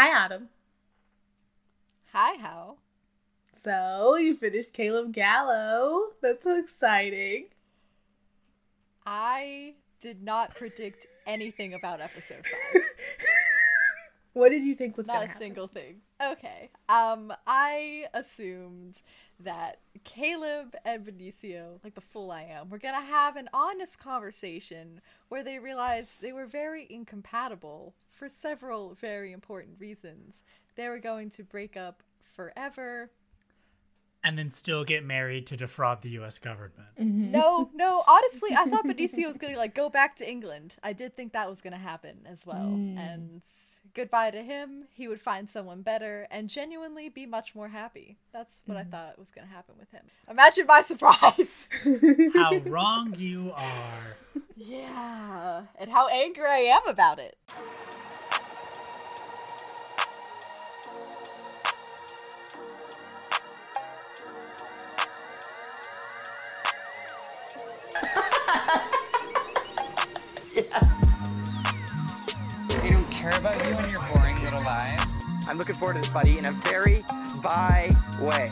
[0.00, 0.48] Hi, Autumn.
[2.12, 2.76] Hi, How.
[3.64, 6.10] So, you finished Caleb Gallo.
[6.22, 7.46] That's so exciting.
[9.04, 12.82] I did not predict anything about episode five.
[14.38, 15.36] what did you think was not a happen?
[15.36, 15.96] single thing.
[16.22, 16.70] Okay.
[16.88, 19.02] Um, I assumed
[19.40, 25.00] that Caleb and Benicio, like the fool I am, were gonna have an honest conversation
[25.28, 30.44] where they realized they were very incompatible for several very important reasons.
[30.76, 33.10] They were going to break up forever.
[34.24, 36.38] And then still get married to defraud the U.S.
[36.38, 36.88] government.
[36.98, 37.30] Mhm.
[37.30, 40.76] No, no, honestly, I thought Benicio was gonna like go back to England.
[40.82, 42.66] I did think that was gonna happen as well.
[42.66, 42.98] Mm.
[42.98, 43.42] And
[43.94, 44.84] goodbye to him.
[44.92, 48.18] He would find someone better and genuinely be much more happy.
[48.32, 50.04] That's what I thought was gonna happen with him.
[50.28, 51.68] Imagine my surprise.
[52.34, 54.16] How wrong you are.
[54.56, 57.36] yeah, and how angry I am about it.
[73.28, 75.22] Care about you and your boring little lives.
[75.46, 77.04] I'm looking forward to this, buddy, in a very
[77.42, 77.90] bye
[78.20, 78.50] way.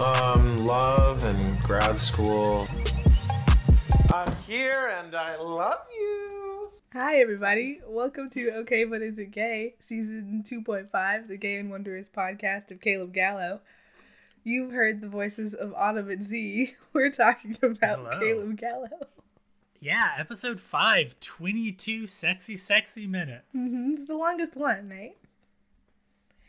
[0.00, 2.66] Um, love and grad school.
[4.12, 6.70] I'm here and I love you.
[6.92, 7.80] Hi, everybody.
[7.88, 9.74] Welcome to Okay, But Is It Gay?
[9.80, 13.60] Season 2.5, the Gay and Wondrous podcast of Caleb Gallo.
[14.44, 16.74] You've heard the voices of Autumn and Z.
[16.92, 18.20] We're talking about Hello.
[18.20, 18.88] Caleb Gallo.
[19.80, 23.56] Yeah, episode 5, 22 sexy, sexy minutes.
[23.56, 25.16] Mhm, It's the longest one, right?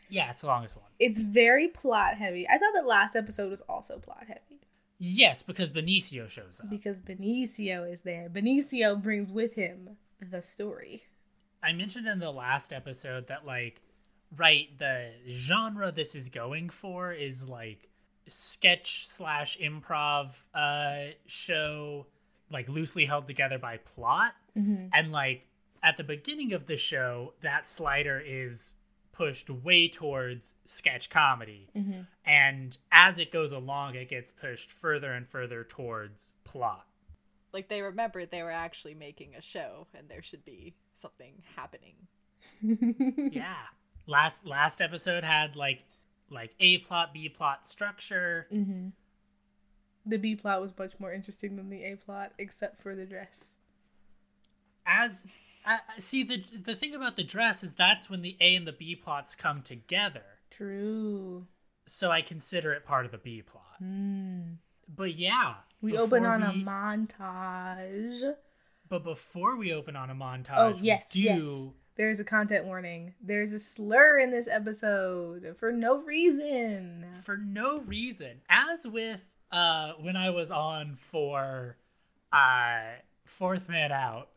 [0.08, 0.86] Yeah, it's the longest one.
[0.98, 2.46] It's very plot heavy.
[2.48, 4.60] I thought that last episode was also plot heavy
[4.98, 6.70] Yes, because Benicio shows up.
[6.70, 8.30] because Benicio is there.
[8.30, 11.04] Benicio brings with him the story.
[11.62, 13.82] I mentioned in the last episode that, like,
[14.34, 17.88] right, the genre this is going for is like
[18.26, 22.06] sketch slash improv uh show,
[22.50, 24.34] like loosely held together by plot.
[24.56, 24.86] Mm-hmm.
[24.92, 25.46] And like
[25.82, 28.74] at the beginning of the show, that slider is
[29.12, 31.68] pushed way towards sketch comedy.
[31.76, 32.00] Mm-hmm.
[32.24, 36.86] And as it goes along, it gets pushed further and further towards plot.
[37.52, 41.94] Like they remembered they were actually making a show and there should be something happening.
[43.32, 43.54] yeah.
[44.06, 45.82] Last last episode had like
[46.30, 48.46] like A plot, B plot structure.
[48.52, 48.88] Mm-hmm.
[50.06, 53.54] The B plot was much more interesting than the A plot, except for the dress.
[54.86, 55.26] As
[55.64, 58.72] I see the the thing about the dress is that's when the A and the
[58.72, 60.22] B plots come together.
[60.50, 61.46] True.
[61.86, 63.82] So I consider it part of the B plot.
[63.82, 64.58] Mm.
[64.88, 68.34] But yeah, We open on a montage.
[68.88, 71.42] But before we open on a montage, Oh we yes, do yes.
[71.96, 73.14] There's a content warning.
[73.22, 77.06] There's a slur in this episode for no reason.
[77.24, 78.42] for no reason.
[78.50, 81.76] As with uh when I was on for
[82.32, 82.80] uh
[83.24, 84.28] Fourth Man Out,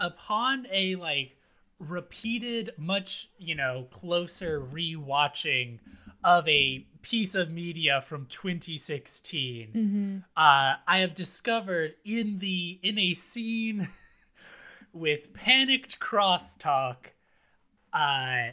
[0.00, 1.36] upon a like
[1.78, 5.78] repeated, much, you know, closer rewatching
[6.24, 10.16] of a piece of media from 2016, Mm-hmm.
[10.36, 13.88] uh, I have discovered in the in a scene
[14.92, 17.12] with panicked crosstalk
[17.92, 18.52] uh,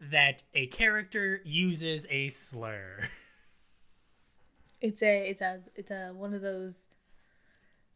[0.00, 3.08] that a character uses a slur.
[4.80, 6.86] It's a it's a it's a one of those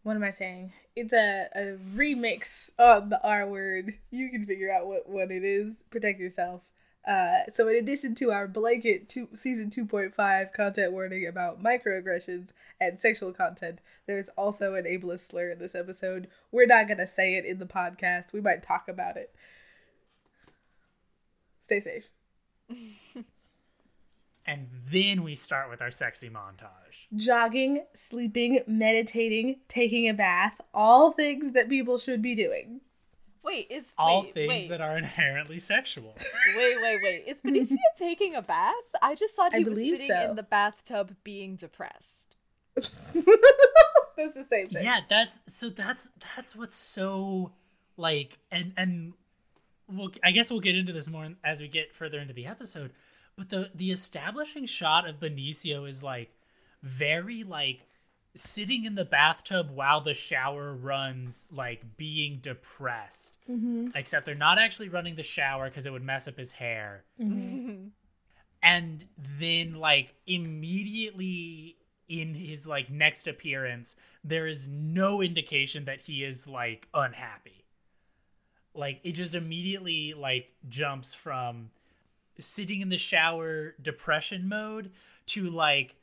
[0.06, 0.72] what am I saying?
[0.94, 3.94] It's a, a remix of the R word.
[4.12, 5.82] You can figure out what, what it is.
[5.91, 6.62] Protect yourself.
[7.06, 12.98] Uh, so in addition to our blanket two, season 2.5 content warning about microaggressions and
[12.98, 16.28] sexual content, there's also an ableist slur in this episode.
[16.50, 18.32] We're not going to say it in the podcast.
[18.32, 19.34] We might talk about it.
[21.60, 22.08] Stay safe.
[24.46, 27.06] And then we start with our sexy montage.
[27.14, 32.80] Jogging, sleeping, meditating, taking a bath, all things that people should be doing.
[33.47, 36.16] Wait, is All wait, things wait, that are inherently sexual.
[36.57, 37.25] wait, wait, wait.
[37.28, 38.75] Is Benicio taking a bath?
[39.01, 40.31] I just thought I he was sitting so.
[40.31, 42.34] in the bathtub being depressed.
[42.75, 44.84] That's the same thing.
[44.84, 47.53] yeah, that's so that's that's what's so
[47.98, 49.13] like and and
[49.89, 52.93] we'll I guess we'll get into this more as we get further into the episode.
[53.37, 56.31] But the the establishing shot of Benicio is like
[56.83, 57.83] very like
[58.36, 63.33] sitting in the bathtub while the shower runs, like being depressed.
[63.50, 63.88] Mm-hmm.
[63.94, 67.04] Except they're not actually running the shower because it would mess up his hair.
[67.21, 67.88] Mm-hmm.
[68.62, 71.77] and then like immediately
[72.09, 77.65] in his like next appearance, there is no indication that he is like unhappy.
[78.74, 81.71] Like it just immediately like jumps from
[82.38, 84.91] sitting in the shower depression mode
[85.27, 85.94] to like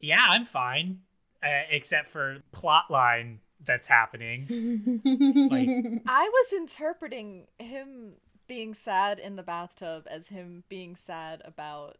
[0.00, 1.00] yeah, I'm fine
[1.42, 5.00] uh, except for plot line that's happening.
[5.50, 5.68] like
[6.06, 8.14] I was interpreting him
[8.48, 11.96] being sad in the bathtub as him being sad about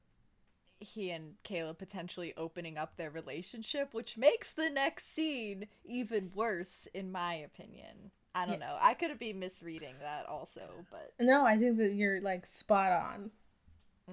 [0.80, 6.88] he and Caleb potentially opening up their relationship, which makes the next scene even worse,
[6.92, 8.10] in my opinion.
[8.34, 8.68] I don't Yes.
[8.68, 8.78] know.
[8.80, 13.30] I could be misreading that also, but No, I think that you're like spot on.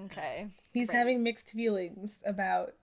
[0.06, 0.50] okay.
[0.72, 0.98] He's Great.
[0.98, 2.74] having mixed feelings about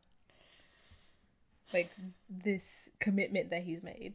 [1.72, 1.90] like
[2.28, 4.14] this commitment that he's made.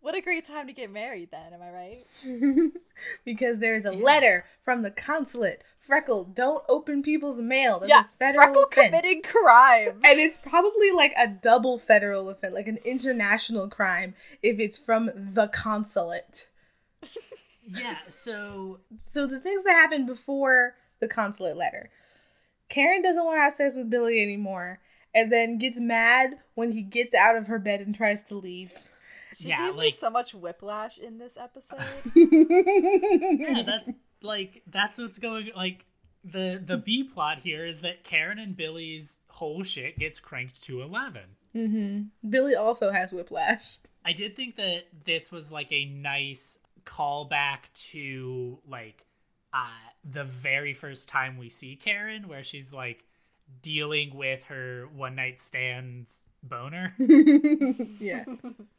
[0.00, 2.72] What a great time to get married then, am I right?
[3.24, 5.64] because there's a letter from the consulate.
[5.80, 7.80] Freckle, don't open people's mail.
[7.80, 8.86] That's yeah, a federal Freckle offense.
[8.88, 10.02] committing crimes.
[10.04, 15.10] And it's probably like a double federal offense, like an international crime, if it's from
[15.14, 16.48] the consulate.
[17.66, 21.88] yeah, so So the things that happened before the consulate letter.
[22.68, 24.80] Karen doesn't want to have sex with Billy anymore,
[25.14, 28.72] and then gets mad when he gets out of her bed and tries to leave.
[29.34, 31.78] she yeah, gave me like- so much whiplash in this episode.
[32.14, 33.90] yeah, that's
[34.22, 35.84] like that's what's going like
[36.24, 40.82] the the B plot here is that Karen and Billy's whole shit gets cranked to
[40.82, 41.22] 11.
[41.54, 42.28] Mm-hmm.
[42.30, 43.78] Billy also has whiplash.
[44.04, 49.04] I did think that this was like a nice callback to like
[49.52, 49.68] uh
[50.04, 53.04] the very first time we see Karen where she's like
[53.62, 58.24] dealing with her one night stands boner yeah,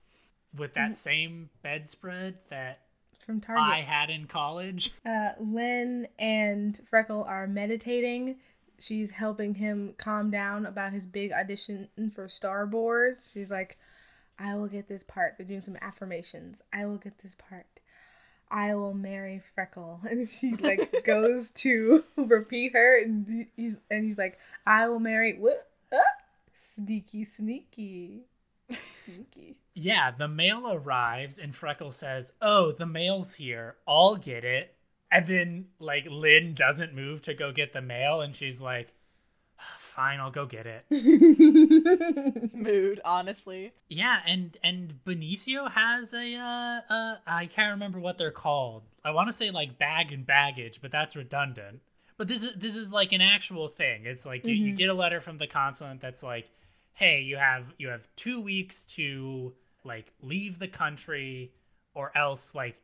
[0.57, 2.81] with that same bedspread that
[3.19, 3.63] from Target.
[3.63, 4.93] I had in college.
[5.05, 8.37] Uh, Len and Freckle are meditating.
[8.79, 13.31] She's helping him calm down about his big audition for Star Wars.
[13.33, 13.77] She's like,
[14.37, 15.35] I will get this part.
[15.37, 16.61] They're doing some affirmations.
[16.73, 17.65] I will get this part.
[18.55, 19.99] I will marry Freckle.
[20.09, 25.37] And she like goes to repeat her and he's and he's like, I will marry
[25.37, 25.67] what?
[25.93, 25.97] Ah,
[26.55, 28.21] sneaky, sneaky.
[28.71, 29.57] Sneaky.
[29.73, 33.75] Yeah, the mail arrives and Freckle says, "Oh, the mail's here.
[33.85, 34.73] I'll get it."
[35.11, 38.93] And then like Lynn doesn't move to go get the mail and she's like,
[39.95, 40.85] "Fine, I'll go get it."
[42.53, 43.73] Mood, honestly.
[43.89, 48.83] yeah, and and Benicio has a uh uh I can't remember what they're called.
[49.03, 51.81] I want to say like bag and baggage, but that's redundant.
[52.17, 54.05] But this is this is like an actual thing.
[54.05, 56.49] It's like you, you get a letter from the consulate that's like,
[56.93, 59.53] "Hey, you have you have 2 weeks to
[59.83, 61.51] like leave the country
[61.93, 62.75] or else like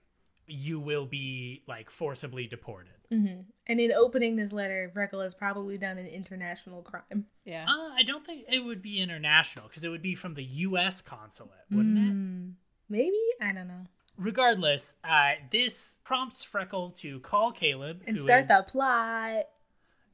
[0.52, 5.98] you will be like forcibly deported." And in opening this letter, Freckle has probably done
[5.98, 7.26] an international crime.
[7.44, 7.66] Yeah.
[7.68, 11.02] Uh, I don't think it would be international because it would be from the U.S.
[11.02, 12.56] consulate, wouldn't it?
[12.88, 13.18] Maybe?
[13.42, 13.84] I don't know.
[14.18, 19.46] Regardless, uh, this prompts Freckle to call Caleb And who start is- the plot.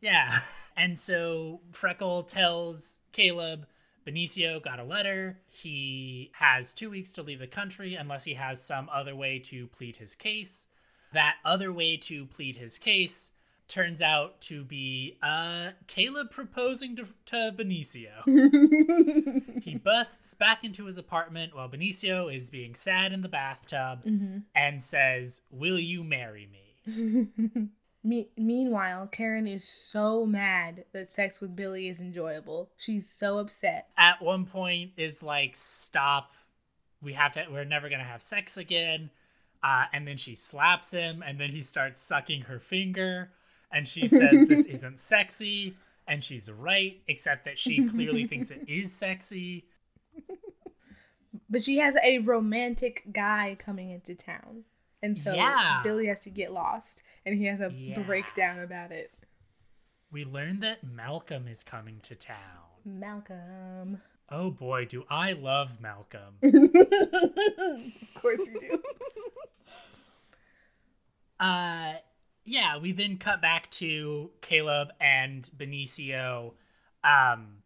[0.02, 0.32] Yeah,
[0.78, 3.68] and so Freckle tells Caleb
[4.08, 5.38] Benicio got a letter.
[5.48, 9.68] He has two weeks to leave the country unless he has some other way to
[9.68, 10.68] plead his case.
[11.14, 13.32] That other way to plead his case
[13.68, 18.24] turns out to be uh, Caleb proposing to, to Benicio.
[19.64, 24.04] he busts back into his apartment while Benicio is being sad in the bathtub
[24.56, 27.28] and says, Will you marry me?
[28.08, 32.70] Me- meanwhile, Karen is so mad that sex with Billy is enjoyable.
[32.78, 33.90] She's so upset.
[33.98, 36.34] At one point, is like, Stop.
[37.02, 39.10] We have to, we're never going to have sex again.
[39.62, 43.32] Uh, and then she slaps him, and then he starts sucking her finger.
[43.72, 45.76] And she says, This isn't sexy.
[46.08, 49.66] And she's right, except that she clearly thinks it is sexy.
[51.50, 54.64] But she has a romantic guy coming into town.
[55.04, 55.82] And so Yeah.
[55.84, 57.04] Billy has to get lost.
[57.26, 58.02] And he has a Yeah.
[58.02, 59.12] breakdown about it.
[60.12, 62.38] We learn that Malcolm is coming to town.
[62.86, 64.02] Malcolm.
[64.30, 66.38] Oh boy, do I love Malcolm.
[66.44, 68.84] Of course you do.
[71.40, 71.94] uh
[72.46, 76.54] yeah, we then cut back to Caleb and Benicio.
[77.04, 77.58] Um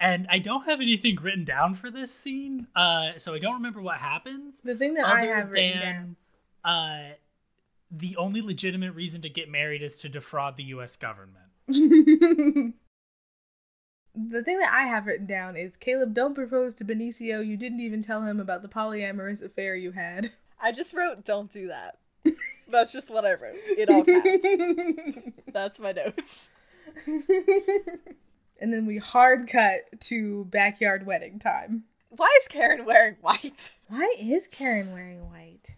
[0.00, 2.66] and I don't have anything written down for this scene.
[2.74, 4.60] Uh so I don't remember what happens.
[4.60, 6.16] the thing that I other have written down.
[6.64, 7.14] Uh
[7.90, 11.46] the only legitimate reason to get married is to defraud the US government.
[11.68, 12.72] the
[14.42, 17.46] thing that I have written down is Caleb, don't propose to Benicio.
[17.46, 20.30] You didn't even tell him about the polyamorous affair you had.
[20.60, 21.98] I just wrote, don't do that.
[22.68, 23.56] That's just what I wrote.
[23.76, 25.32] In all caps.
[25.52, 26.48] That's my notes.
[28.58, 31.84] And then we hard cut to backyard wedding time.
[32.10, 33.70] Why is Karen wearing white?
[33.88, 35.74] Why is Karen wearing white?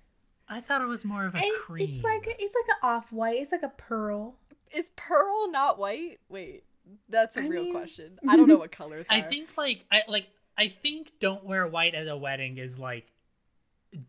[0.49, 1.89] I thought it was more of a And cream.
[1.91, 3.41] It's like it's like an off white.
[3.41, 4.35] It's like a pearl.
[4.73, 6.21] Is pearl not white?
[6.29, 6.65] Wait,
[7.09, 8.19] that's a I real mean- question.
[8.29, 9.17] I don't know what colors are.
[9.17, 13.13] I think like I like I think don't wear white at a wedding is like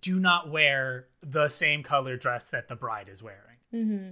[0.02, 3.58] do not wear the same color dress that the bride is wearing.
[3.74, 4.12] Mm-hmm.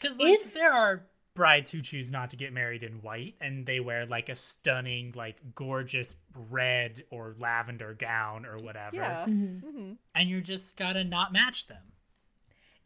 [0.00, 1.02] Because like If- there are
[1.40, 5.10] brides who choose not to get married in white and they wear like a stunning,
[5.16, 6.16] like gorgeous
[6.50, 8.96] red or lavender gown or whatever.
[8.96, 9.24] Yeah.
[9.26, 9.66] Mm-hmm.
[9.66, 11.80] hmm And you're just gotta not match them.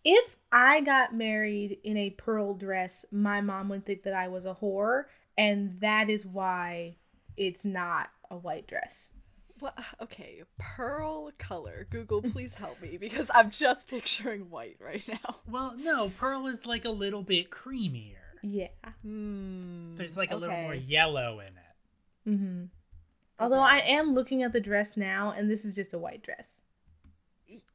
[0.04, 4.46] If I got married in a pearl dress, my mom would think that I was
[4.46, 5.06] a whore,
[5.36, 6.94] and that is why
[7.36, 9.10] it's not a white dress.
[9.58, 9.76] What?
[10.00, 11.88] Okay, pearl color.
[11.90, 15.38] Google, please help me because I'm just picturing white right now.
[15.48, 18.23] Well, no, pearl is like a little bit creamier.
[18.46, 18.68] Yeah.
[19.02, 19.96] Hmm.
[19.96, 22.28] There's like a little more yellow in it.
[22.28, 22.64] Mm-hmm.
[23.38, 26.60] Although I am looking at the dress now, and this is just a white dress.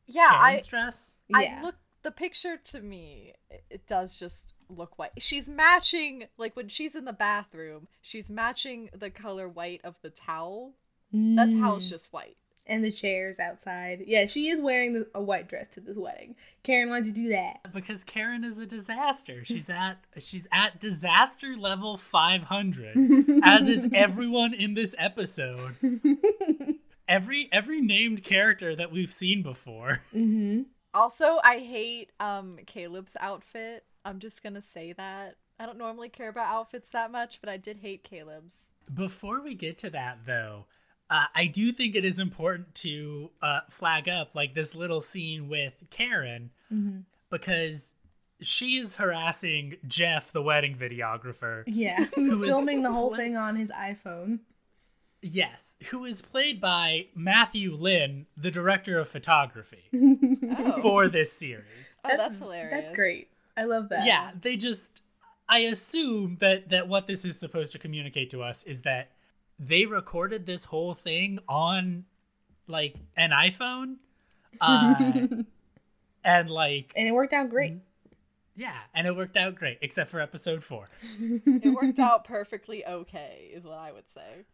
[0.06, 1.18] Yeah, I Karen's dress?
[1.28, 1.60] Yeah.
[1.60, 3.34] I look the picture to me.
[3.50, 5.12] It, it does just look white.
[5.18, 7.88] She's matching like when she's in the bathroom.
[8.02, 10.74] She's matching the color white of the towel.
[11.12, 11.90] That towel's Mm.
[11.90, 12.38] just white.
[12.70, 14.04] And the chairs outside.
[14.08, 16.36] Yeah, she is wearing the, a white dress to this wedding.
[16.64, 17.60] Karen, why'd you do that?
[17.74, 19.44] because Karen is a disaster.
[19.44, 25.76] She's at she's at disaster level 500 as is everyone in this episode.
[27.08, 30.04] Every every named character that we've seen before.
[30.16, 30.62] Mm-hmm.
[30.94, 33.84] Also, I hate um Caleb's outfit.
[34.06, 35.38] I'm just gonna say that.
[35.60, 38.74] I don't normally care about outfits that much, but I did hate Caleb's.
[38.94, 40.66] Before we get to that though,
[41.10, 45.50] uh, I do think it is important to uh, flag up like this little scene
[45.50, 46.52] with Karen
[47.30, 47.96] because
[48.42, 51.64] she is harassing Jeff, the wedding videographer.
[51.68, 54.40] Yeah, who's Who is- filming the whole thing on his iPhone.
[55.22, 61.98] Yes, who is played by Matthew Lynn, the director of photography Oh, for this series.
[62.06, 62.72] oh that's hilarious.
[62.86, 63.28] That's great.
[63.58, 64.06] I love that.
[64.06, 65.02] Yeah, they just
[65.50, 69.10] I assume that that what this is supposed to communicate to us is that
[69.60, 72.06] they recorded this whole thing on
[72.68, 73.96] like an iPhone
[74.62, 74.96] uh
[76.24, 77.74] and like and it worked out great.
[78.56, 80.90] yeah, and it worked out great except for episode 4.
[81.46, 84.46] It worked out perfectly okay, is what I would say.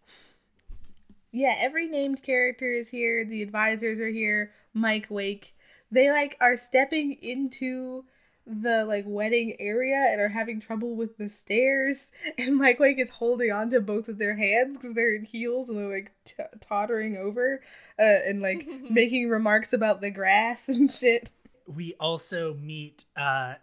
[1.32, 3.26] Yeah, every named character is here.
[3.26, 4.52] The advisors are here.
[4.74, 5.54] Mike Wake.
[5.92, 8.06] They like are stepping into
[8.48, 12.12] the like wedding area and are having trouble with the stairs.
[12.38, 15.70] And Mike Wake is holding on to both of their hands because they're in heels
[15.70, 17.62] and they're like t- tottering over
[17.98, 21.30] uh, and like making remarks about the grass and shit.
[21.68, 23.56] We also meet uh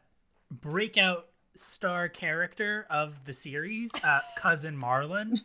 [0.50, 5.38] breakout star character of the series, uh cousin Marlon.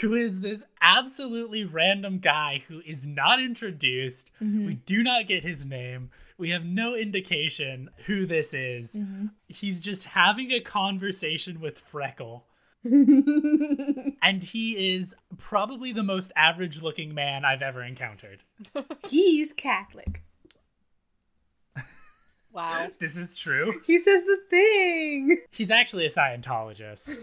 [0.00, 4.32] who is this absolutely random guy who is not introduced.
[4.40, 6.10] We do not get his name.
[6.40, 8.96] We have no indication who this is.
[8.96, 9.26] Mm-hmm.
[9.48, 12.46] He's just having a conversation with Freckle.
[12.82, 18.42] and he is probably the most average looking man I've ever encountered.
[19.06, 20.22] He's Catholic.
[22.52, 22.88] Wow.
[22.98, 23.80] This is true.
[23.86, 25.38] He says the thing.
[25.52, 27.16] He's actually a Scientologist.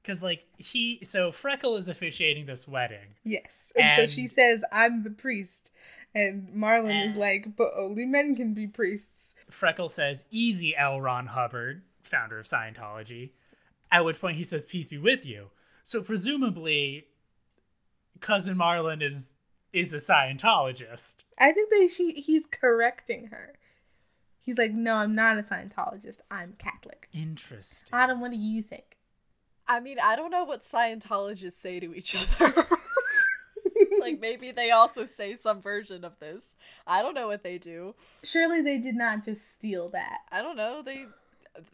[0.00, 1.00] Because, like, he.
[1.02, 3.16] So, Freckle is officiating this wedding.
[3.24, 3.72] Yes.
[3.76, 5.72] And, so she says, I'm the priest.
[6.14, 9.34] And Marlon is like, but only men can be priests.
[9.50, 11.00] Freckle says, Easy, L.
[11.00, 13.30] Ron Hubbard, founder of Scientology.
[13.90, 15.50] At which point he says, Peace be with you.
[15.82, 17.06] So, presumably,
[18.20, 19.32] Cousin Marlon is
[19.72, 21.24] is a Scientologist.
[21.38, 23.54] I think that she he's correcting her.
[24.40, 26.20] He's like, no, I'm not a Scientologist.
[26.30, 27.08] I'm Catholic.
[27.12, 27.88] Interesting.
[27.92, 28.96] Adam, what do you think?
[29.66, 32.66] I mean, I don't know what Scientologists say to each other.
[34.10, 36.56] like maybe they also say some version of this.
[36.86, 37.94] I don't know what they do.
[38.22, 40.18] Surely they did not just steal that.
[40.30, 40.82] I don't know.
[40.82, 41.06] They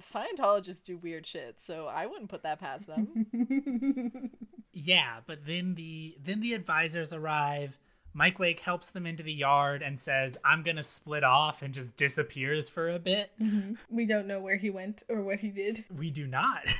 [0.00, 4.30] Scientologists do weird shit, so I wouldn't put that past them.
[4.74, 7.78] Yeah, but then the then the advisors arrive.
[8.12, 11.96] Mike Wake helps them into the yard and says, I'm gonna split off and just
[11.96, 13.30] disappears for a bit.
[13.40, 13.74] Mm-hmm.
[13.88, 15.84] We don't know where he went or what he did.
[15.96, 16.74] We do not.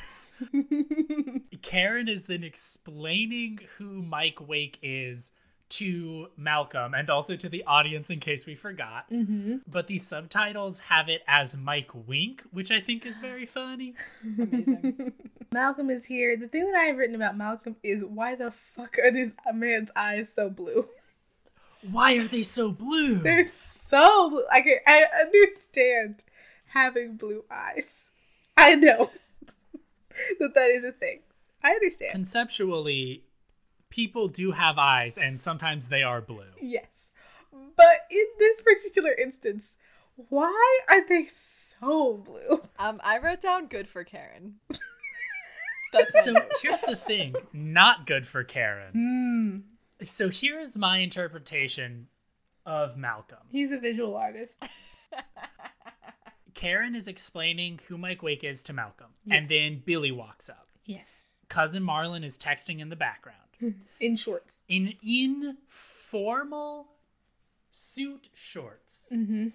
[1.62, 5.32] Karen is then explaining who Mike Wake is
[5.78, 9.10] to Malcolm and also to the audience in case we forgot.
[9.10, 9.56] Mm-hmm.
[9.66, 13.94] But the subtitles have it as Mike Wink, which I think is very funny.
[14.22, 15.12] Amazing.
[15.52, 16.36] Malcolm is here.
[16.36, 19.90] The thing that I have written about Malcolm is why the fuck are this man's
[19.96, 20.88] eyes so blue?
[21.90, 23.16] Why are they so blue?
[23.16, 24.44] They're so blue.
[24.52, 26.22] I can I understand
[26.66, 28.10] having blue eyes.
[28.56, 29.10] I know.
[30.38, 31.20] that that is a thing.
[31.62, 32.12] I understand.
[32.12, 33.24] Conceptually,
[33.94, 36.50] people do have eyes, and sometimes they are blue.
[36.60, 37.10] yes.
[37.76, 39.74] But in this particular instance,
[40.16, 42.62] why are they so blue?
[42.78, 44.56] Um, I wrote down good for Karen.
[45.92, 48.92] That's So here's the thing not good for Karen.
[50.00, 50.04] Hmm.
[50.04, 52.08] So here's my interpretation
[52.66, 53.46] of Malcolm.
[53.50, 54.56] He's a visual artist.
[56.54, 60.66] Karen is explaining who Mike Wake is to Malcolm, and then Billy walks up.
[60.84, 61.40] Yes.
[61.48, 63.43] Cousin Marlon is texting in the background.
[64.00, 64.64] In shorts.
[64.68, 66.88] In informal
[67.70, 69.12] suit shorts.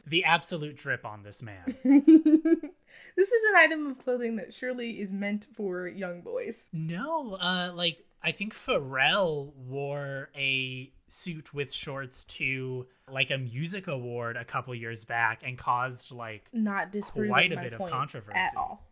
[0.08, 1.76] The absolute drip on this man.
[3.16, 6.70] This is an item of clothing that surely is meant for young boys.
[6.72, 13.88] no, uh like I think Pharrell wore a suit with shorts to like a music
[13.88, 18.38] award a couple years back and caused like Not Quite a bit of controversy.
[18.38, 18.88] at all.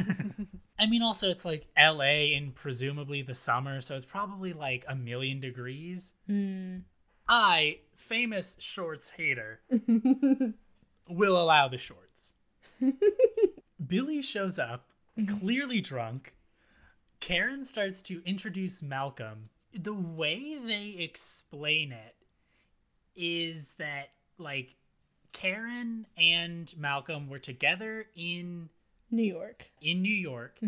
[0.80, 2.34] I mean, also it's like L.A.
[2.34, 6.14] in presumably the summer, so it's probably like a million degrees.
[6.28, 6.78] Hmm.
[7.28, 9.62] I, famous shorts hater,
[11.10, 12.36] will allow the shorts.
[13.88, 14.90] Billy shows up,
[15.40, 16.36] clearly drunk.
[17.20, 19.50] Karen starts to introduce Malcolm.
[19.74, 22.16] The way they explain it
[23.16, 24.76] is that, like,
[25.34, 28.70] Karen and Malcolm were together in
[29.12, 29.72] New York.
[29.82, 30.60] in New York,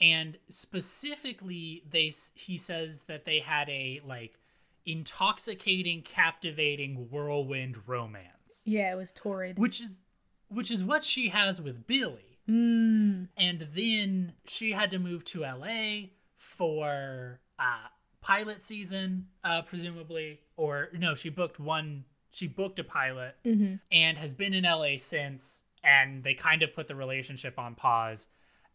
[0.00, 4.38] and specifically, they he says that they had a like
[4.84, 9.58] intoxicating, captivating whirlwind romance, Yeah, it was torrid.
[9.58, 10.04] which is
[10.48, 12.38] which is what she has with Billy.
[12.48, 13.28] Mm.
[13.36, 17.88] And then she had to move to LA for uh,
[18.20, 22.04] pilot season, uh, presumably, or no, she booked one.
[22.30, 23.34] She booked a pilot
[23.90, 25.64] and has been in LA since.
[25.86, 28.28] And they kind of put the relationship on pause.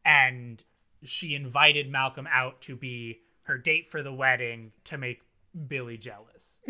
[0.06, 0.64] And
[1.04, 5.22] she invited Malcolm out to be her date for the wedding to make
[5.68, 6.62] Billy jealous.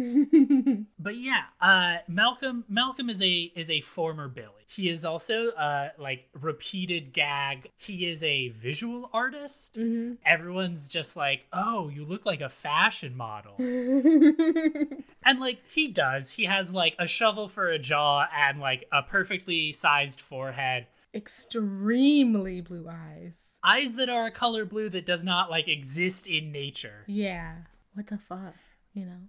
[0.99, 4.65] but yeah, uh, Malcolm Malcolm is a is a former Billy.
[4.67, 7.69] He is also uh, like repeated gag.
[7.77, 9.77] He is a visual artist.
[10.25, 13.55] Everyone's just like, oh, you look like a fashion model.
[13.59, 16.31] and like he does.
[16.31, 20.87] He has like a shovel for a jaw and like a perfectly sized forehead.
[21.13, 23.33] Extremely blue eyes.
[23.63, 27.03] Eyes that are a color blue that does not like exist in nature.
[27.07, 27.55] Yeah.
[27.93, 28.55] What the fuck?
[28.93, 29.21] You know?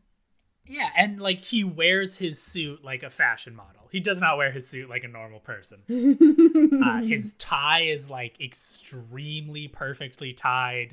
[0.67, 3.89] Yeah, and like he wears his suit like a fashion model.
[3.91, 5.83] He does not wear his suit like a normal person.
[6.85, 10.93] uh, his tie is like extremely perfectly tied.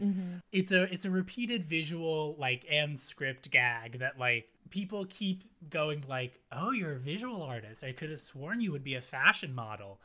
[0.51, 6.03] It's a it's a repeated visual like and script gag that like people keep going
[6.09, 7.83] like, "Oh, you're a visual artist.
[7.83, 10.01] I could have sworn you would be a fashion model."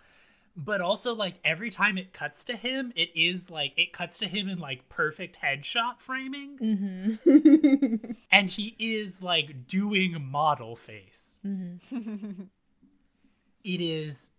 [0.56, 4.28] But also like every time it cuts to him, it is like it cuts to
[4.28, 6.58] him in like perfect headshot framing.
[6.62, 8.12] Mm-hmm.
[8.30, 11.40] and he is like doing model face.
[11.44, 12.42] Mm-hmm.
[13.64, 14.30] it is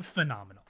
[0.00, 0.62] phenomenal.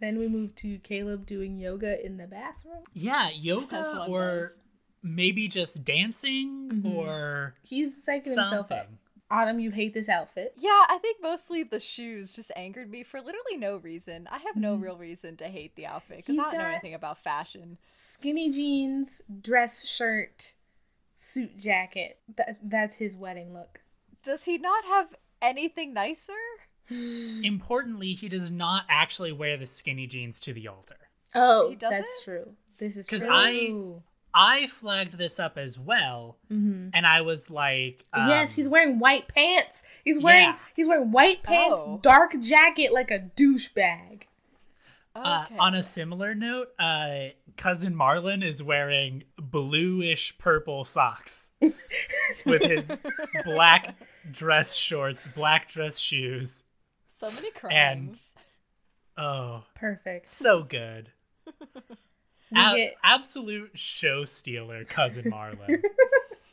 [0.00, 2.82] Then we move to Caleb doing yoga in the bathroom.
[2.92, 4.60] Yeah, yoga or does.
[5.02, 6.96] maybe just dancing mm-hmm.
[6.96, 8.90] or He's psyching himself up.
[9.28, 9.42] Something.
[9.48, 10.54] Autumn, you hate this outfit.
[10.56, 14.28] Yeah, I think mostly the shoes just angered me for literally no reason.
[14.30, 14.84] I have no mm-hmm.
[14.84, 17.78] real reason to hate the outfit because He's I don't know anything about fashion.
[17.96, 20.54] Skinny jeans, dress shirt,
[21.14, 22.18] suit jacket.
[22.36, 23.80] That, that's his wedding look.
[24.22, 26.32] Does he not have anything nicer?
[26.90, 30.96] Importantly, he does not actually wear the skinny jeans to the altar.
[31.34, 32.54] Oh, He that's true.
[32.78, 33.32] This is 'Cause true.
[33.32, 34.00] I-
[34.34, 38.30] I flagged this up as well, and I was like, um, Mm-hmm.
[38.30, 39.82] yes, he's wearing white pants.
[40.04, 40.58] He's wearing Yeah.
[40.74, 41.98] he's wearing white pants, Oh.
[42.02, 44.22] dark jacket like a douchebag.
[45.16, 45.56] Uh, Okay.
[45.58, 51.52] on a similar note, uh, cousin Marlon is wearing bluish purple socks
[52.44, 52.98] with his
[53.44, 53.94] black
[54.32, 56.64] dress shorts, black dress shoes.
[57.20, 58.20] so many and-
[59.16, 60.26] Oh, Perfect.
[60.26, 61.12] so good.
[62.54, 65.82] We A- get absolute show stealer, cousin Marlon.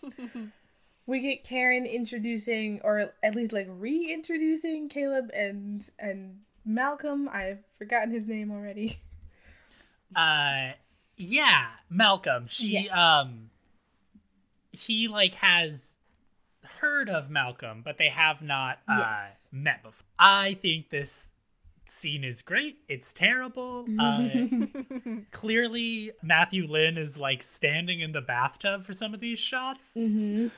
[1.05, 7.29] we get Karen introducing or at least like reintroducing Caleb and and Malcolm.
[7.31, 8.99] I've forgotten his name already.
[10.15, 10.71] uh,
[11.17, 12.47] yeah, Malcolm.
[12.47, 12.91] She Yes.
[12.91, 13.49] um,
[14.71, 15.97] he like has
[16.79, 19.47] heard of Malcolm, but they have not uh, Yes.
[19.51, 20.05] met before.
[20.17, 21.33] I think this
[21.91, 22.77] scene is great.
[22.87, 23.85] It's terrible.
[23.99, 29.97] Uh, clearly, Matthew Lynn is like standing in the bathtub for some of these shots.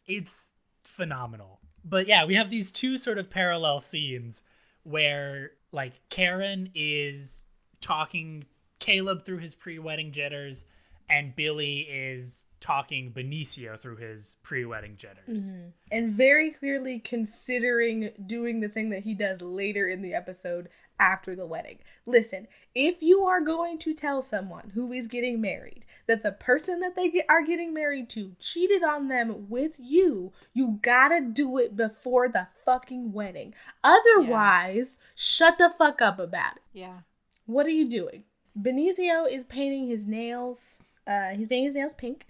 [0.08, 0.50] It's
[0.84, 1.60] phenomenal.
[1.84, 4.44] But yeah, we have these two sort of parallel scenes
[4.84, 7.46] where like Karen is
[7.82, 8.46] talking
[8.80, 10.66] Caleb through his pre-wedding jitters,
[11.10, 15.50] and Billy is talking Benicio through his pre-wedding jitters.
[15.92, 21.36] and very clearly considering doing the thing that he does later in the episode after
[21.36, 21.80] the wedding.
[22.06, 26.80] Listen, if you are going to tell someone who is getting married that the person
[26.82, 31.58] that they get, are getting married to cheated on them with you, you gotta do
[31.58, 33.54] it before the fucking wedding.
[33.84, 36.62] Otherwise, shut the fuck up about it.
[36.74, 37.00] Yeah.
[37.46, 38.24] What are you doing?
[38.60, 40.82] Benicio is painting his nails.
[41.08, 42.28] Uh, he's painting his nails pink,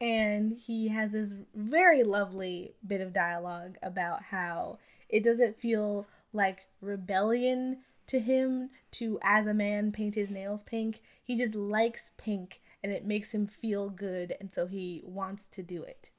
[0.00, 6.66] and he has this very lovely bit of dialogue about how it doesn't feel like
[6.80, 11.02] rebellion to him to, as a man, paint his nails pink.
[11.22, 15.62] He just likes pink, and it makes him feel good, and so he wants to
[15.62, 16.12] do it.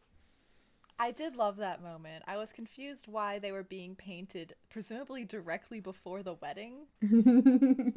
[0.98, 2.24] I did love that moment.
[2.26, 6.88] I was confused why they were being painted, presumably directly before the wedding.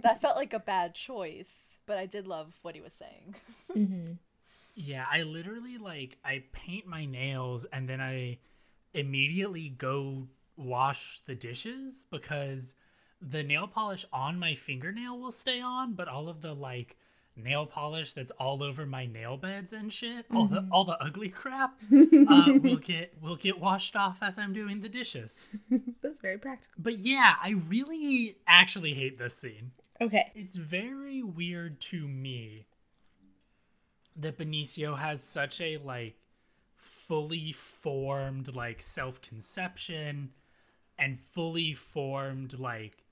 [0.02, 3.34] that felt like a bad choice, but I did love what he was saying.
[3.76, 4.14] Mm-hmm.
[4.74, 8.38] Yeah, I literally like I paint my nails and then I
[8.94, 12.76] immediately go wash the dishes because
[13.20, 16.96] the nail polish on my fingernail will stay on, but all of the like
[17.36, 21.28] nail polish that's all over my nail beds and shit, all the all the ugly
[21.28, 25.46] crap, uh, will get will get washed off as I'm doing the dishes.
[26.02, 26.74] That's very practical.
[26.78, 29.72] But yeah, I really actually hate this scene.
[30.00, 30.30] Okay.
[30.34, 32.66] It's very weird to me
[34.16, 36.16] that Benicio has such a like
[36.76, 40.30] fully formed like self-conception
[40.98, 43.04] and fully formed like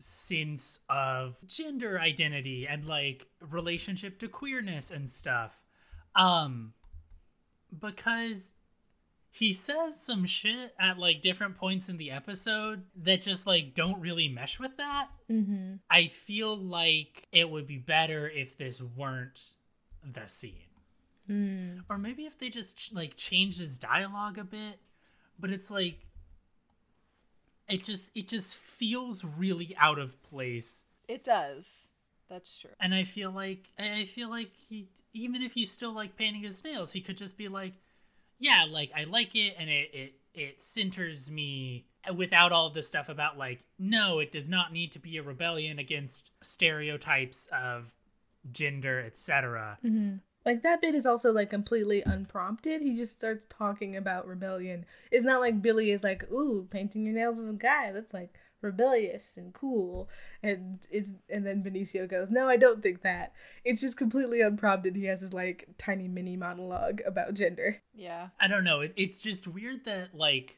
[0.00, 5.60] sense of gender identity and like relationship to queerness and stuff.
[6.14, 6.72] Um
[7.78, 8.54] because
[9.30, 14.00] he says some shit at like different points in the episode that just like don't
[14.00, 15.08] really mesh with that.
[15.30, 15.74] Mm-hmm.
[15.88, 19.52] I feel like it would be better if this weren't
[20.04, 20.54] the scene.
[21.30, 21.84] Mm.
[21.88, 24.80] Or maybe if they just like changed his dialogue a bit,
[25.38, 26.06] but it's like
[27.70, 30.84] it just it just feels really out of place.
[31.08, 31.90] It does.
[32.28, 32.70] That's true.
[32.80, 36.62] And I feel like I feel like he even if he's still like painting his
[36.62, 37.74] nails, he could just be like,
[38.38, 43.08] yeah, like I like it and it it it centers me without all this stuff
[43.08, 47.92] about like no, it does not need to be a rebellion against stereotypes of
[48.52, 49.78] gender, etc.
[50.44, 52.80] Like that bit is also like completely unprompted.
[52.80, 54.86] He just starts talking about rebellion.
[55.10, 57.92] It's not like Billy is like, "Ooh, painting your nails is a guy.
[57.92, 60.08] That's like rebellious and cool."
[60.42, 63.32] And it's and then Benicio goes, "No, I don't think that."
[63.64, 64.96] It's just completely unprompted.
[64.96, 67.82] He has his like tiny mini monologue about gender.
[67.94, 68.28] Yeah.
[68.40, 68.80] I don't know.
[68.80, 70.56] It, it's just weird that like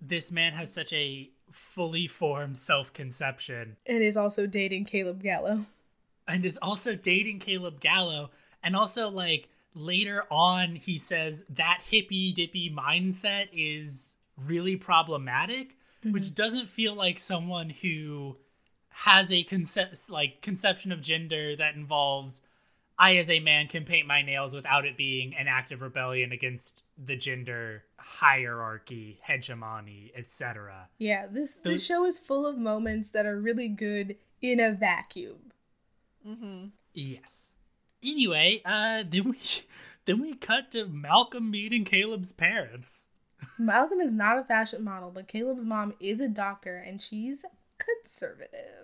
[0.00, 5.66] this man has such a fully formed self-conception And is also dating Caleb Gallo.
[6.26, 8.30] and is also dating Caleb Gallo
[8.62, 16.34] and also like later on he says that hippy dippy mindset is really problematic which
[16.34, 18.36] doesn't feel like someone who
[18.88, 22.42] has a concept like conception of gender that involves
[22.98, 26.30] I as a man can paint my nails without it being an act of rebellion
[26.30, 30.88] against the gender hierarchy, hegemony, etc.
[30.98, 34.70] Yeah, this Those- this show is full of moments that are really good in a
[34.70, 35.52] vacuum.
[36.26, 36.66] Mm-hmm.
[36.94, 37.54] Yes.
[38.04, 39.38] Anyway, uh then we
[40.04, 43.10] then we cut to Malcolm meeting Caleb's parents.
[43.58, 47.44] Malcolm is not a fashion model, but Caleb's mom is a doctor and she's
[47.78, 48.82] conservative.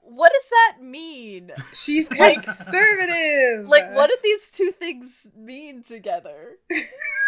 [0.00, 1.50] What does that mean?
[1.74, 3.66] She's conservative.
[3.68, 6.58] Like, what do these two things mean together?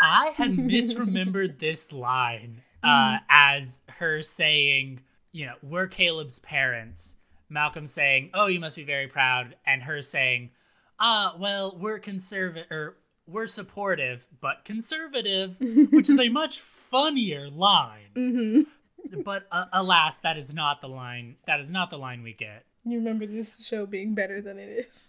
[0.01, 5.01] I had misremembered this line uh, as her saying,
[5.33, 7.17] you know, we're Caleb's parents.
[7.49, 10.51] Malcolm saying, "Oh, you must be very proud," and her saying,
[10.99, 18.11] "Ah, well, we're conservative or we're supportive, but conservative," which is a much funnier line.
[18.15, 19.23] Mm-hmm.
[19.23, 21.37] But uh, alas, that is not the line.
[21.47, 22.65] That is not the line we get.
[22.85, 25.09] You remember this show being better than it is.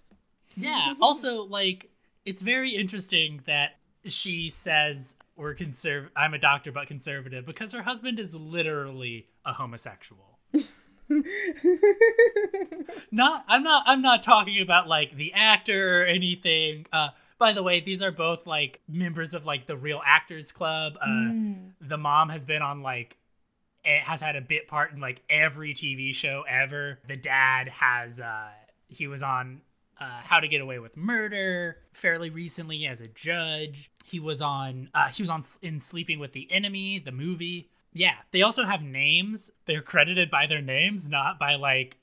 [0.56, 0.94] Yeah.
[1.02, 1.90] Also, like,
[2.26, 6.10] it's very interesting that she says we're conserv.
[6.16, 10.40] I'm a doctor, but conservative because her husband is literally a homosexual.
[13.12, 13.46] not.
[13.48, 13.84] I'm not.
[13.86, 16.86] I'm not talking about like the actor or anything.
[16.92, 20.98] Uh, by the way, these are both like members of like the Real Actors Club.
[21.02, 21.08] Uh,
[21.82, 23.18] The mom has been on like
[23.86, 27.00] it has had a bit part in like every TV show ever.
[27.08, 28.50] The dad has uh
[28.88, 29.62] he was on
[30.00, 33.90] uh How to Get Away with Murder fairly recently as a judge.
[34.06, 37.70] He was on uh he was on in Sleeping with the Enemy, the movie.
[37.94, 39.52] Yeah, they also have names.
[39.66, 41.98] They're credited by their names, not by like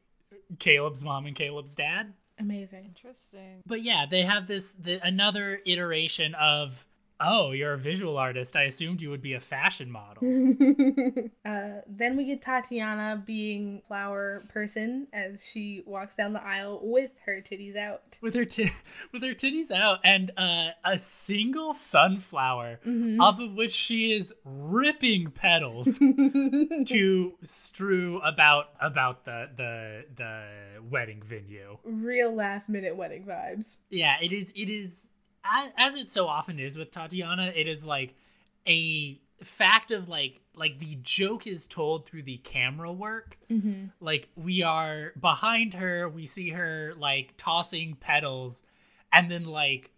[0.59, 2.13] Caleb's mom and Caleb's dad.
[2.39, 2.85] Amazing.
[2.85, 3.63] Interesting.
[3.67, 6.87] But yeah, they have this the, another iteration of
[7.21, 8.57] oh, you're a visual artist.
[8.57, 10.23] I assumed you would be a fashion model.
[11.47, 17.13] Uh, then we get Tatiana being flower person as she walks down the aisle with
[17.25, 18.19] her titties out.
[18.21, 18.73] with her ti-
[19.13, 22.81] with her titties out and uh, a single sunflower
[23.21, 25.99] off of which she is ripping petals
[26.87, 30.47] to strew about about the the the
[30.91, 31.79] wedding venue.
[31.85, 33.77] Real last minute wedding vibes.
[33.89, 34.53] Yeah, it is.
[34.57, 35.11] It is
[35.53, 37.53] as, as it so often is with Tatiana.
[37.55, 38.15] It is like
[38.67, 43.39] a fact of like like the joke is told through the camera work.
[43.51, 43.87] Mm-hmm.
[44.01, 48.63] Like we are behind her, we see her like tossing petals,
[49.13, 49.91] and then like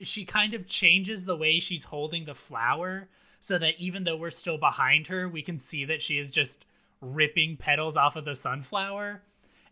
[0.00, 3.08] she kind of changes the way she's holding the flower
[3.40, 6.64] so that even though we're still behind her, we can see that she is just
[7.00, 9.22] ripping petals off of the sunflower.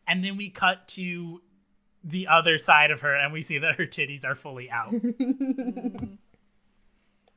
[0.06, 1.40] And then we cut to
[2.04, 4.92] the other side of her and we see that her titties are fully out.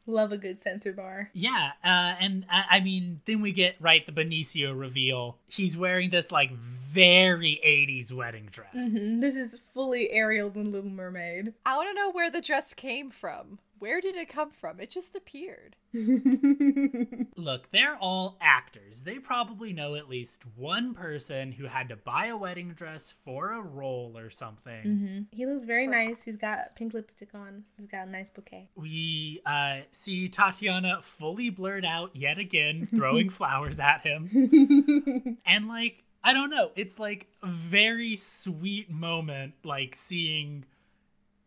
[0.09, 1.29] Love a good censor bar.
[1.33, 5.37] yeah, uh, and I, I mean, then we get right the Benicio reveal.
[5.47, 8.97] He's wearing this like very 80s wedding dress.
[8.97, 9.19] Mhm.
[9.19, 11.53] This is fully Ariel and Little Mermaid.
[11.65, 13.59] I want to know where the dress came from.
[13.79, 14.79] Where did it come from?
[14.79, 15.75] It just appeared.
[15.93, 19.03] Look, they're all actors.
[19.03, 23.51] They probably know at least one person who had to buy a wedding dress for
[23.51, 25.27] a role or something.
[25.31, 26.23] He looks very nice.
[26.23, 27.63] He's got pink lipstick on.
[27.77, 28.69] He's got a nice bouquet.
[28.75, 35.37] We uh, see Tatiana fully blurred out yet again, throwing flowers at him.
[35.45, 36.71] and, like, I don't know.
[36.75, 40.65] It's like a very sweet moment, like seeing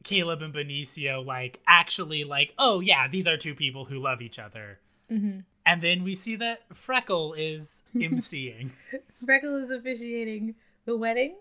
[0.03, 4.39] Caleb and Benicio, like, actually, like, oh, yeah, these are two people who love each
[4.39, 4.79] other.
[5.11, 5.41] Mm-hmm.
[5.67, 8.71] And then we see that Freckle is emceeing.
[9.25, 11.37] Freckle is officiating the wedding.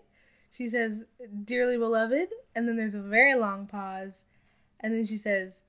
[0.50, 1.04] She says,
[1.44, 2.28] Dearly beloved.
[2.54, 4.26] And then there's a very long pause.
[4.78, 5.62] And then she says,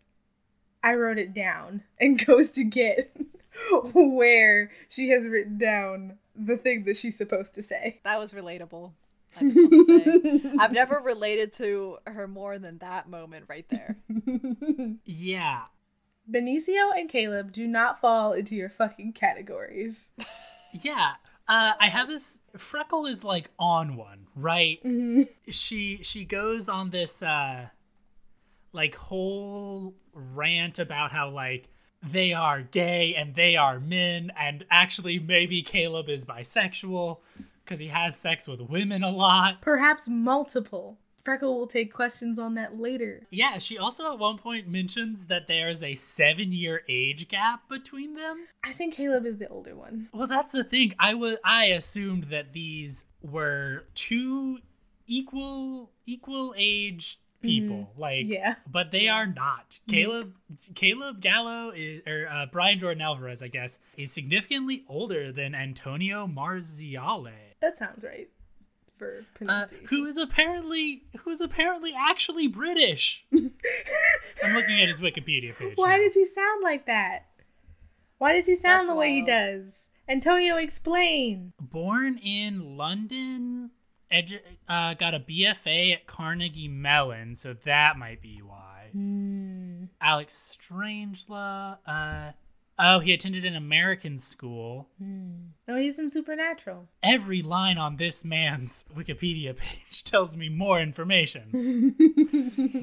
[0.83, 1.83] I wrote it down.
[1.99, 3.15] And goes to get
[3.93, 7.99] where she has written down the thing that she's supposed to say.
[8.03, 8.91] That was relatable.
[9.39, 10.51] I just want to say.
[10.59, 13.97] I've never related to her more than that moment right there.
[15.05, 15.61] yeah.
[16.29, 20.11] Benicio and Caleb do not fall into your fucking categories.
[20.73, 21.15] Yeah.
[21.49, 24.79] Uh, I have this freckle is like on one, right?
[25.49, 27.67] She she goes on this uh
[28.71, 31.67] like whole rant about how like
[32.01, 37.17] they are gay and they are men and actually maybe Caleb is bisexual
[37.71, 39.61] because he has sex with women a lot.
[39.61, 40.97] Perhaps multiple.
[41.23, 43.27] Freckle will take questions on that later.
[43.29, 48.15] Yeah, she also at one point mentions that there's a seven year age gap between
[48.15, 48.47] them.
[48.63, 50.09] I think Caleb is the older one.
[50.13, 50.93] Well, that's the thing.
[50.99, 54.57] I was I assumed that these were two
[55.05, 57.91] equal equal age people.
[57.97, 58.55] Like Yeah.
[58.67, 59.79] but they are not.
[59.87, 60.33] Caleb
[60.73, 66.25] Caleb Gallo is or uh, Brian Jordan Alvarez, I guess, is significantly older than Antonio
[66.27, 67.31] Marziale.
[67.61, 68.29] That sounds right
[68.97, 73.25] for Uh, who is apparently who is apparently actually British.
[73.33, 75.73] I'm looking at his Wikipedia page.
[75.75, 76.03] Why now.
[76.03, 77.27] does he sound like that?
[78.17, 79.89] Why does he sound That's the way he does?
[80.07, 81.53] Antonio, explain.
[81.59, 83.71] born in London,
[84.11, 88.89] edu- uh, got a BFA at Carnegie Mellon, so that might be why.
[88.91, 89.85] Hmm.
[90.01, 92.31] Alex Strangela, uh,
[92.81, 94.89] oh, he attended an American school.
[94.97, 95.51] Hmm.
[95.67, 96.87] Oh, he's in Supernatural.
[97.01, 101.95] Every line on this man's Wikipedia page tells me more information.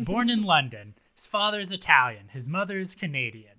[0.06, 3.52] born in London, his father is Italian, his mother is Canadian.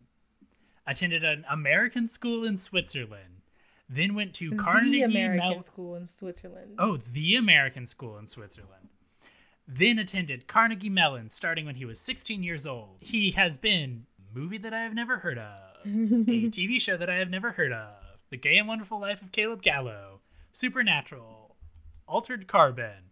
[0.88, 3.41] Attended an American school in Switzerland,
[3.88, 5.63] then went to Carnegie American Mellon.
[5.63, 6.75] school in Switzerland.
[6.80, 8.88] Oh, the American school in Switzerland.
[9.67, 12.97] Then attended Carnegie Mellon starting when he was 16 years old.
[13.02, 15.88] He has been movie that I have never heard of, a
[16.50, 17.94] TV show that I have never heard of,
[18.30, 21.56] The Gay and Wonderful Life of Caleb Gallo, Supernatural,
[22.08, 23.12] Altered Carbon,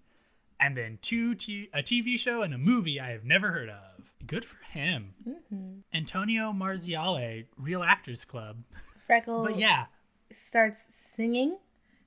[0.60, 4.12] and then two t- a TV show and a movie I have never heard of.
[4.26, 5.14] Good for him.
[5.28, 5.80] Mm-hmm.
[5.94, 8.64] Antonio Marziale, Real Actors Club.
[9.06, 9.86] Freckle But yeah,
[10.32, 11.58] starts singing.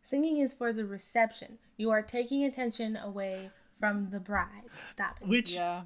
[0.02, 1.58] Singing is for the reception.
[1.76, 4.64] You are taking attention away from the bride.
[4.84, 5.28] Stop it.
[5.28, 5.82] which Yeah.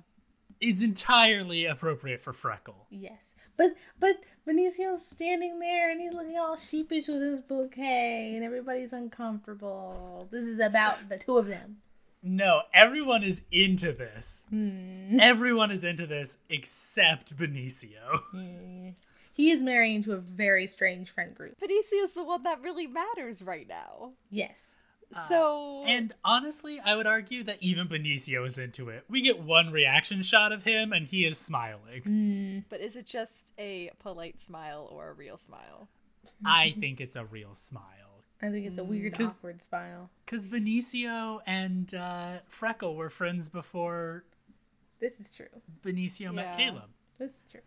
[0.65, 2.87] Is entirely appropriate for Freckle.
[2.91, 8.45] Yes, but but Benicio's standing there and he's looking all sheepish with his bouquet, and
[8.45, 10.29] everybody's uncomfortable.
[10.31, 11.79] This is about the two of them.
[12.27, 14.47] No, everyone is into this.
[14.49, 15.21] Hmm.
[15.21, 18.95] Everyone is into this except Benicio.
[19.35, 21.61] He is marrying into a very strange friend group.
[21.61, 24.13] Benicio's the one that really matters right now.
[24.31, 24.77] Yes,
[25.15, 29.05] Uh, so And honestly, I would argue that even Benicio is into it.
[29.09, 32.03] We get one reaction shot of him and he is smiling.
[32.07, 32.65] Mm.
[32.69, 35.89] but is it just a polite smile or a real smile?
[36.45, 37.83] I think it's a real smile.
[38.43, 39.19] I think it's a weird, mm.
[39.19, 40.11] 'Cause- awkward smile.
[40.27, 44.25] Because Benicio and uh, Freckle were friends before
[45.01, 45.49] This is true.
[45.85, 46.91] Benicio met Caleb.
[47.19, 47.61] This is true.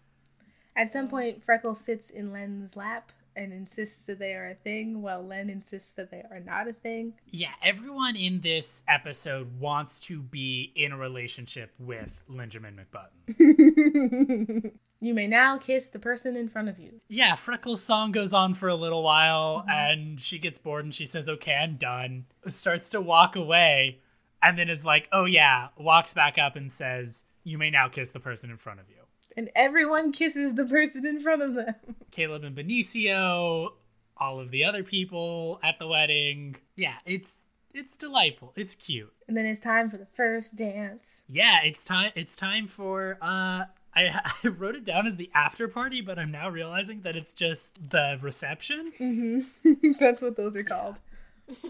[0.76, 5.02] At some point, Freckle sits in Len's lap and insists that they are a thing,
[5.02, 7.14] while Len insists that they are not a thing.
[7.30, 14.72] Yeah, everyone in this episode wants to be in a relationship with Linjamin McButtons.
[15.00, 17.02] You may now kiss the person in front of you.
[17.08, 21.06] yeah, Freckle's song goes on for a little while and she gets bored and she
[21.06, 22.26] says, Okay, I'm done.
[22.48, 24.00] Starts to walk away
[24.42, 28.10] and then is like, Oh, yeah, walks back up and says, You may now kiss
[28.10, 28.97] the person in front of you.
[29.38, 31.76] And everyone kisses the person in front of them.
[32.12, 33.70] Caleb and Benicio,
[34.18, 36.56] all of the other people at the wedding.
[36.76, 37.42] Yeah, it's
[37.74, 38.52] it's delightful.
[38.56, 39.14] It's cute.
[39.28, 41.22] And then it's time for the first dance.
[41.30, 42.12] Yeah, it's time.
[42.16, 43.20] It's time for.
[43.22, 47.16] Uh, I I wrote it down as the after party, but I'm now realizing that
[47.16, 48.92] it's just the reception.
[49.00, 49.46] Mhm.
[50.00, 50.96] That's what those are called.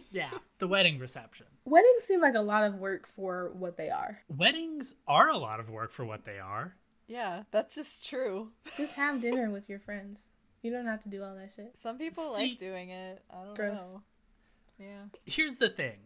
[0.10, 1.45] Yeah, the wedding reception.
[1.65, 4.19] Weddings seem like a lot of work for what they are.
[4.30, 6.73] Weddings are a lot of work for what they are.
[7.08, 8.50] Yeah, that's just true.
[8.76, 10.22] Just have dinner with your friends.
[10.62, 11.74] You don't have to do all that shit.
[11.78, 13.22] Some people See- like doing it.
[13.32, 13.78] I don't Gross.
[13.80, 14.02] know.
[14.80, 15.04] Yeah.
[15.26, 15.98] Here's the thing: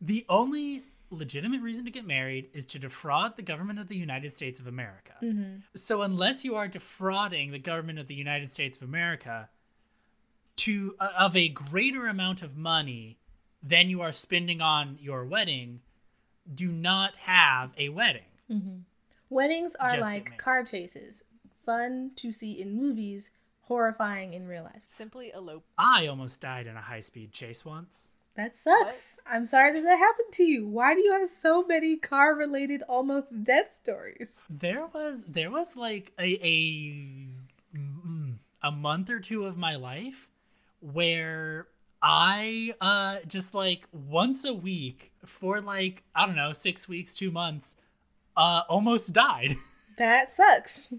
[0.00, 4.34] the only legitimate reason to get married is to defraud the government of the United
[4.34, 5.12] States of America.
[5.76, 9.48] So unless you are defrauding the government of the United States of America
[10.56, 13.18] to uh, of a greater amount of money
[13.62, 15.80] than you are spending on your wedding,
[16.52, 18.22] do not have a wedding.
[19.34, 21.24] Weddings are Just like car chases.
[21.66, 24.82] Fun to see in movies, horrifying in real life.
[24.96, 25.64] Simply elope.
[25.76, 28.12] I almost died in a high-speed chase once.
[28.36, 29.18] That sucks.
[29.26, 30.68] I'm sorry that that happened to you.
[30.68, 34.44] Why do you have so many car related almost death stories?
[34.48, 37.26] There was there was like a a
[38.62, 40.28] a month or two of my life
[40.80, 41.66] where
[42.00, 47.30] I uh just like once a week for like I don't know 6 weeks 2
[47.32, 47.76] months
[48.36, 49.54] uh almost died.
[49.96, 50.92] That sucks.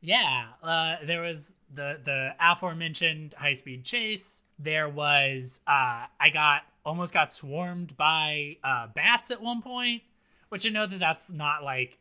[0.00, 4.42] yeah, uh there was the the aforementioned high-speed chase.
[4.58, 10.02] There was uh I got almost got swarmed by uh bats at one point,
[10.48, 11.98] which I know that that's not like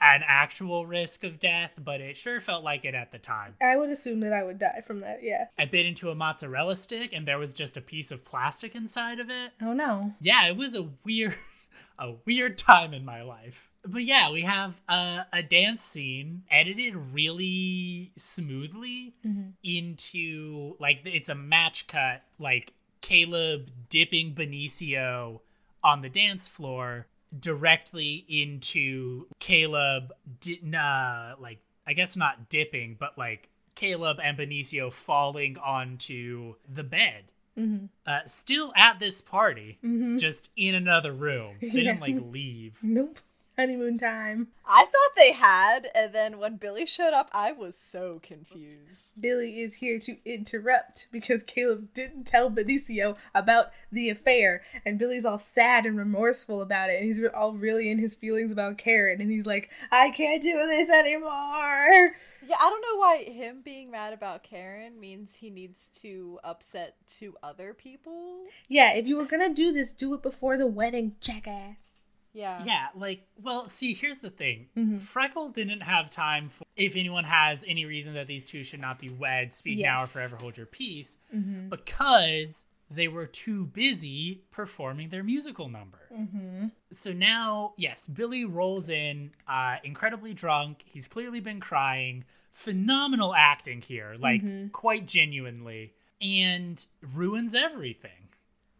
[0.00, 3.54] an actual risk of death, but it sure felt like it at the time.
[3.60, 5.46] I would assume that I would die from that, yeah.
[5.58, 9.18] I bit into a mozzarella stick and there was just a piece of plastic inside
[9.18, 9.50] of it.
[9.60, 10.14] Oh no.
[10.20, 11.34] Yeah, it was a weird
[11.98, 13.66] a weird time in my life.
[13.84, 19.50] But yeah, we have a, a dance scene edited really smoothly mm-hmm.
[19.62, 25.40] into like it's a match cut like Caleb dipping Benicio
[25.82, 27.06] on the dance floor
[27.38, 34.92] directly into Caleb di- nah, like I guess not dipping but like Caleb and Benicio
[34.92, 37.24] falling onto the bed.
[37.58, 37.86] Mm-hmm.
[38.06, 40.18] Uh, still at this party, mm-hmm.
[40.18, 41.56] just in another room.
[41.60, 42.78] They didn't like leave.
[42.82, 43.18] Nope.
[43.60, 44.48] Honeymoon time.
[44.66, 49.20] I thought they had, and then when Billy showed up, I was so confused.
[49.20, 55.26] Billy is here to interrupt because Caleb didn't tell Benicio about the affair, and Billy's
[55.26, 59.20] all sad and remorseful about it, and he's all really in his feelings about Karen,
[59.20, 62.16] and he's like, "I can't do this anymore."
[62.48, 66.96] Yeah, I don't know why him being mad about Karen means he needs to upset
[67.06, 68.38] two other people.
[68.68, 71.89] Yeah, if you were gonna do this, do it before the wedding, jackass.
[72.32, 72.62] Yeah.
[72.64, 74.68] Yeah, like, well, see, here's the thing.
[74.76, 74.98] Mm-hmm.
[74.98, 78.98] Freckle didn't have time for, if anyone has any reason that these two should not
[78.98, 81.68] be wed, speak now or forever hold your peace, mm-hmm.
[81.68, 86.00] because they were too busy performing their musical number.
[86.12, 86.66] Mm-hmm.
[86.92, 90.82] So now, yes, Billy rolls in, uh, incredibly drunk.
[90.84, 92.24] He's clearly been crying.
[92.52, 98.28] Phenomenal acting here, like, quite genuinely, and ruins everything.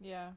[0.00, 0.30] Yeah.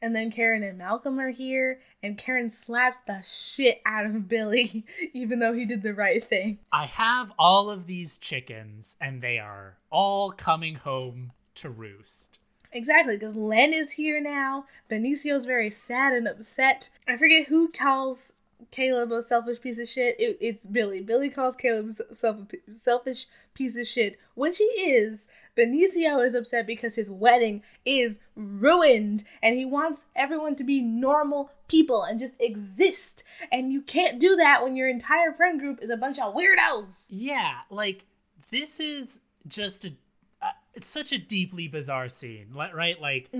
[0.00, 4.84] And then Karen and Malcolm are here, and Karen slaps the shit out of Billy,
[5.12, 6.58] even though he did the right thing.
[6.72, 12.38] I have all of these chickens, and they are all coming home to roost.
[12.70, 14.66] Exactly, because Len is here now.
[14.90, 16.90] Benicio's very sad and upset.
[17.06, 18.34] I forget who calls
[18.70, 20.18] Caleb a selfish piece of shit.
[20.18, 21.00] It, it's Billy.
[21.00, 22.38] Billy calls Caleb self,
[22.72, 25.28] selfish piece of shit, which he is.
[25.56, 31.50] Benicio is upset because his wedding is ruined and he wants everyone to be normal
[31.66, 33.24] people and just exist.
[33.50, 37.06] And you can't do that when your entire friend group is a bunch of weirdos.
[37.08, 38.06] Yeah, like
[38.50, 39.92] this is just a
[40.40, 43.00] uh, it's such a deeply bizarre scene, right?
[43.00, 43.30] Like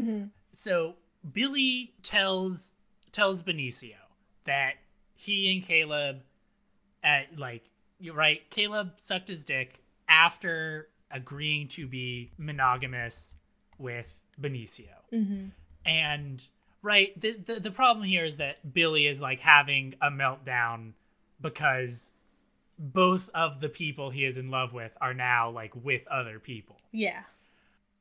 [0.50, 0.94] so
[1.32, 2.74] Billy tells
[3.12, 3.94] tells Benicio
[4.44, 4.74] that
[5.18, 6.22] he and Caleb
[7.02, 7.64] at like
[8.00, 13.36] you're right, Caleb sucked his dick after agreeing to be monogamous
[13.78, 14.86] with Benicio.
[15.12, 15.46] Mm-hmm.
[15.84, 16.46] And
[16.82, 20.92] right, the, the the problem here is that Billy is like having a meltdown
[21.40, 22.12] because
[22.78, 26.76] both of the people he is in love with are now like with other people.
[26.92, 27.22] Yeah.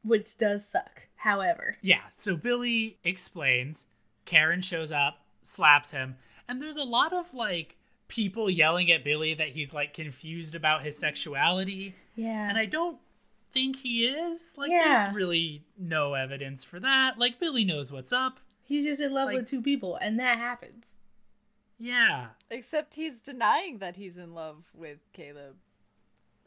[0.04, 1.08] Which does suck.
[1.16, 3.88] However, Yeah, so Billy explains,
[4.26, 7.78] Karen shows up, slaps him, and there's a lot of like
[8.08, 12.48] people yelling at Billy that he's like confused about his sexuality, yeah.
[12.50, 12.98] and I don't
[13.52, 14.54] think he is.
[14.58, 15.04] Like Yeah.
[15.04, 17.18] there's really no evidence for that.
[17.18, 18.40] Like Billy knows what's up.
[18.64, 20.86] He's just in love like- with two people, and that happens.
[21.80, 22.28] Yeah.
[22.50, 25.56] Except he's denying that he's in love with Caleb.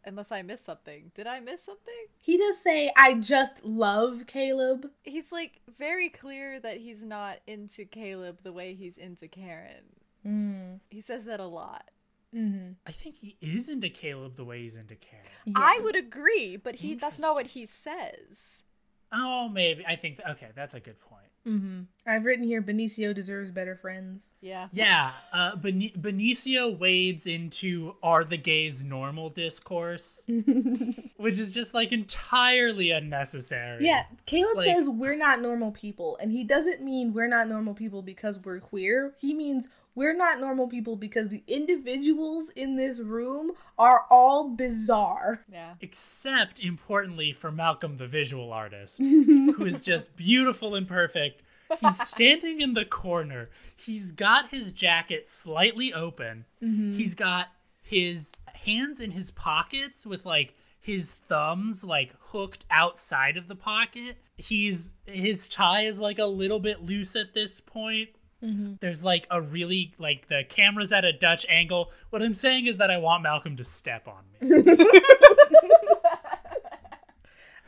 [0.05, 1.11] Unless I miss something.
[1.15, 2.07] Did I miss something?
[2.19, 4.91] He does say, I just love Caleb.
[5.03, 9.85] He's like very clear that he's not into Caleb the way he's into Karen.
[10.27, 10.81] Mm.
[10.91, 11.91] He says that a lot.
[12.35, 12.73] Mm-hmm.
[12.87, 15.27] I think he is into Caleb the way he's into Karen.
[15.57, 18.65] I would agree, but he that's not what he says.
[19.13, 19.85] Oh, maybe.
[19.87, 21.17] I think okay, that's a good point.
[21.47, 21.81] Mm-hmm.
[22.07, 24.35] I've written here Benicio deserves better friends.
[24.43, 24.69] Yeah.
[24.73, 30.27] Yeah, uh, Beni- Benicio wades into "Are the gays normal?" discourse,
[31.17, 33.87] which is just like entirely unnecessary.
[33.87, 37.75] Yeah, Caleb Like- says we're not normal people, and he doesn't mean we're not normal
[37.75, 39.15] people because we're queer.
[39.19, 39.69] He means
[40.01, 45.45] we're not normal people because the individuals in this room are all bizarre.
[45.53, 45.75] Yeah.
[45.83, 51.43] Except, importantly, for Malcolm, the visual artist, who is just beautiful and perfect.
[51.83, 53.51] He's standing in the corner.
[53.77, 56.47] He's got his jacket slightly open.
[56.63, 56.97] Mm-hmm.
[56.97, 57.49] He's got
[57.83, 64.17] his hands in his pockets with like his thumbs like hooked outside of the pocket.
[64.39, 68.09] He's his tie is like a little bit loose at this point.
[68.43, 68.75] Mm-hmm.
[68.81, 71.91] There's like a really like the camera's at a Dutch angle.
[72.11, 74.77] What I'm saying is that I want Malcolm to step on me.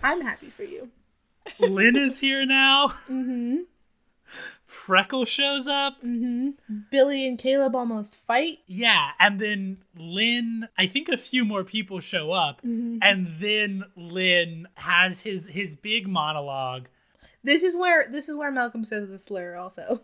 [0.02, 0.90] I'm happy for you.
[1.58, 2.94] Lynn is here now.
[3.08, 3.58] Mm-hmm.
[4.64, 5.98] Freckle shows up.
[6.02, 6.50] Mm-hmm.
[6.90, 8.60] Billy and Caleb almost fight.
[8.66, 12.98] Yeah, and then Lynn, I think a few more people show up, mm-hmm.
[13.02, 16.88] and then Lynn has his his big monologue
[17.44, 20.02] This is where this is where Malcolm says the slur also.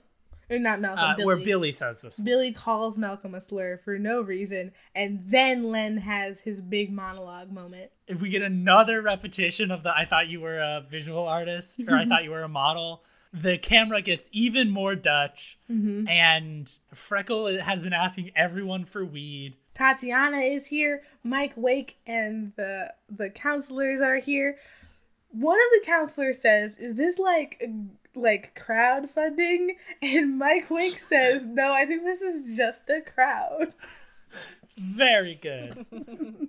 [0.50, 1.26] Or not Malcolm, uh, Billy.
[1.26, 2.20] where Billy says this.
[2.22, 7.50] Billy calls Malcolm a slur for no reason, and then Len has his big monologue
[7.52, 7.90] moment.
[8.06, 11.94] if we get another repetition of the I thought you were a visual artist or
[11.94, 13.02] I thought you were a model,
[13.34, 19.54] the camera gets even more Dutch, and Freckle has been asking everyone for weed.
[19.74, 21.02] Tatiana is here.
[21.22, 24.56] Mike Wake and the the counselors are here.
[25.30, 27.62] One of the counselors says, "Is this like
[28.18, 33.72] like crowdfunding?" And Mike Wake says, "No, I think this is just a crowd."
[34.76, 35.86] Very good.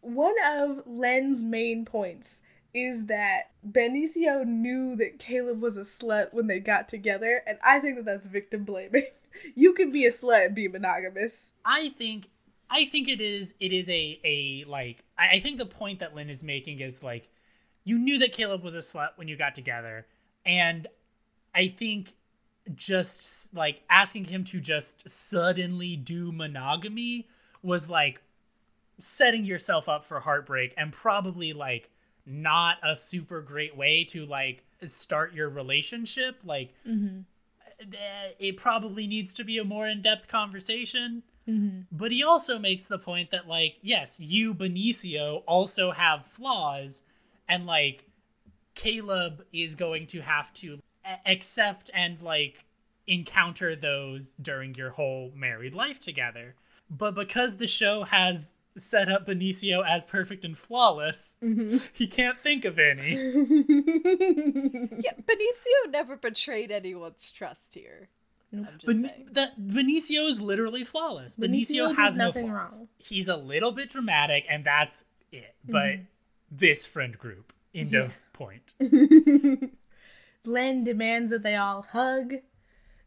[0.00, 2.42] One of Len's main points
[2.74, 7.78] is that Benicio knew that Caleb was a slut when they got together, and I
[7.78, 9.04] think that that's victim blaming.
[9.54, 11.52] You can be a slut and be monogamous.
[11.64, 12.28] I think
[12.68, 16.12] I think it is it is a a like I, I think the point that
[16.12, 17.28] Lynn is making is like
[17.84, 20.06] you knew that Caleb was a slut when you got together,
[20.48, 20.88] and
[21.54, 22.14] I think
[22.74, 27.28] just like asking him to just suddenly do monogamy
[27.62, 28.20] was like
[28.98, 31.90] setting yourself up for heartbreak and probably like
[32.26, 36.40] not a super great way to like start your relationship.
[36.44, 36.74] Like
[37.80, 41.22] eh, it probably needs to be a more in-depth conversation.
[41.92, 47.02] But he also makes the point that like yes you benicio also have flaws
[47.48, 48.04] and like
[48.78, 50.78] caleb is going to have to
[51.26, 52.64] accept and like
[53.06, 56.54] encounter those during your whole married life together
[56.90, 61.36] but because the show has set up benicio as perfect and flawless
[61.92, 63.14] he can't think of any
[65.00, 68.08] Yeah, Benicio never betrayed anyone's trust here.
[68.52, 69.28] I'm just Ben- saying.
[69.32, 71.36] that Benicio is literally flawless.
[71.36, 72.78] Benicio Benicio, has no nothing flaws.
[72.78, 72.88] wrong.
[72.98, 75.54] He's a little bit dramatic, and that's it.
[75.66, 76.02] But Mm-hmm.
[76.50, 78.74] this friend group, end of point.
[80.44, 82.34] Len demands that they all hug.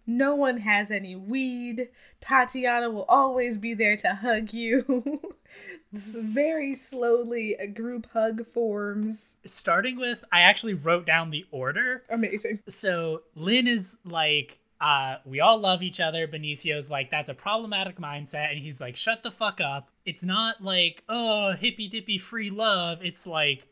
[0.06, 1.90] No one has any weed.
[2.20, 5.36] Tatiana will always be there to hug you.
[5.94, 9.36] very slowly a group hug forms.
[9.46, 12.04] Starting with, I actually wrote down the order.
[12.10, 12.60] Amazing.
[12.68, 16.28] So Lynn is like, uh, we all love each other.
[16.28, 18.50] Benicio's like, that's a problematic mindset.
[18.52, 19.90] And he's like, shut the fuck up.
[20.06, 23.00] It's not like, oh, hippy dippy free love.
[23.04, 23.68] It's like,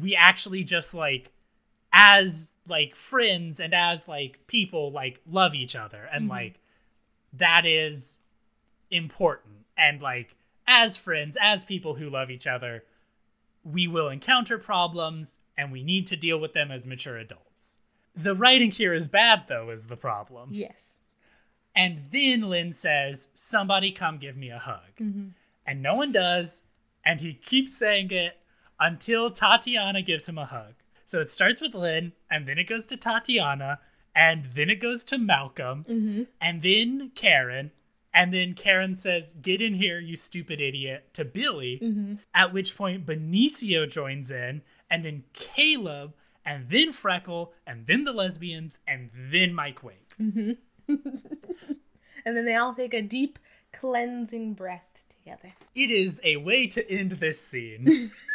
[0.00, 1.30] we actually just like
[1.92, 6.08] as like friends and as like people like love each other.
[6.12, 6.30] And mm-hmm.
[6.30, 6.60] like
[7.32, 8.20] that is
[8.90, 9.66] important.
[9.76, 10.34] And like
[10.66, 12.84] as friends as people who love each other
[13.64, 17.78] we will encounter problems and we need to deal with them as mature adults.
[18.14, 20.50] The writing here is bad though is the problem.
[20.52, 20.94] Yes.
[21.74, 24.96] and then Lynn says, Somebody come give me a hug.
[25.00, 25.28] Mm-hmm.
[25.66, 26.64] And no one does.
[27.04, 28.38] And he keeps saying it
[28.84, 30.74] until Tatiana gives him a hug.
[31.06, 33.78] So it starts with Lynn, and then it goes to Tatiana,
[34.14, 36.22] and then it goes to Malcolm, mm-hmm.
[36.40, 37.72] and then Karen.
[38.12, 41.80] And then Karen says, Get in here, you stupid idiot, to Billy.
[41.82, 42.14] Mm-hmm.
[42.34, 46.14] At which point Benicio joins in, and then Caleb,
[46.44, 50.12] and then Freckle, and then the lesbians, and then Mike Wake.
[50.20, 50.52] Mm-hmm.
[52.24, 53.38] And then they all take a deep
[53.72, 55.52] cleansing breath together.
[55.74, 58.10] It is a way to end this scene.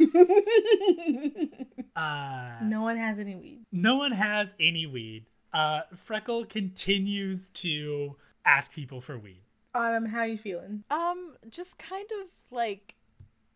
[1.96, 3.64] uh, No one has any weed.
[3.72, 5.26] no one has any weed.
[5.52, 9.40] Uh, Freckle continues to ask people for weed.
[9.74, 10.84] Autumn, how you feeling?
[10.90, 12.94] Um, just kind of like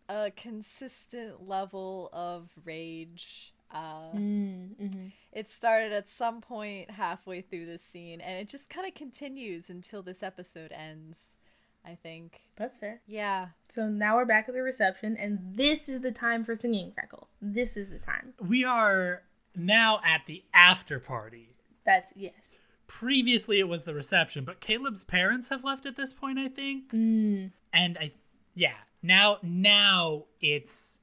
[0.09, 3.53] a consistent level of rage.
[3.73, 5.07] Uh, Mm-hmm.
[5.33, 9.71] it started at some point halfway through this scene, and it just kind of continues
[9.71, 11.37] until this episode ends.
[11.85, 12.41] I think.
[12.57, 13.01] That's fair.
[13.07, 13.49] Yeah.
[13.69, 17.29] So now we're back at the reception, and this is the time for singing, Freckle.
[17.41, 18.35] This is the time.
[18.41, 19.23] We are
[19.55, 21.57] now at the after party.
[21.85, 22.59] That's yes.
[22.87, 26.93] Previously, it was the reception, but Caleb's parents have left at this point, I think.
[26.93, 27.53] Mm.
[27.73, 28.13] And I,
[28.55, 31.01] yeah, now now it's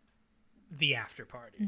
[0.69, 1.65] the after party.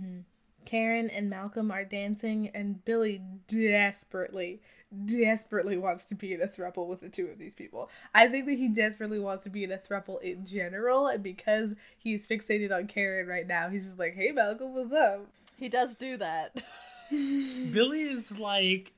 [0.65, 4.61] Karen and Malcolm are dancing, and Billy desperately,
[5.05, 7.89] desperately wants to be in a throuple with the two of these people.
[8.13, 11.75] I think that he desperately wants to be in a throuple in general, and because
[11.97, 15.27] he's fixated on Karen right now, he's just like, "Hey, Malcolm, what's up?"
[15.57, 16.63] He does do that.
[17.71, 18.93] Billy is like,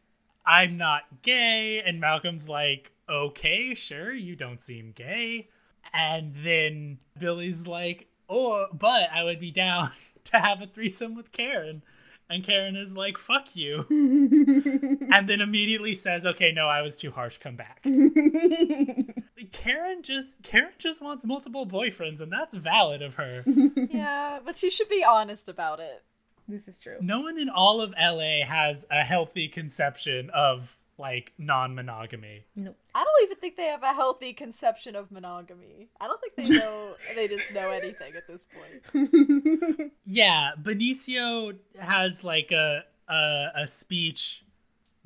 [0.45, 1.81] I'm not gay.
[1.85, 5.49] And Malcolm's like, okay, sure, you don't seem gay.
[5.93, 9.91] And then Billy's like, oh, but I would be down
[10.25, 11.83] to have a threesome with Karen.
[12.31, 13.85] And Karen is like, fuck you.
[13.89, 17.83] and then immediately says, okay, no, I was too harsh, come back.
[19.51, 23.43] Karen just Karen just wants multiple boyfriends, and that's valid of her.
[23.89, 26.03] yeah, but she should be honest about it.
[26.47, 26.97] This is true.
[27.01, 32.45] no one in all of LA has a healthy conception of like non-monogamy.
[32.55, 32.77] Nope.
[32.95, 35.89] I don't even think they have a healthy conception of monogamy.
[35.99, 39.91] I don't think they know they just know anything at this point.
[40.05, 44.45] Yeah, Benicio has like a a, a speech.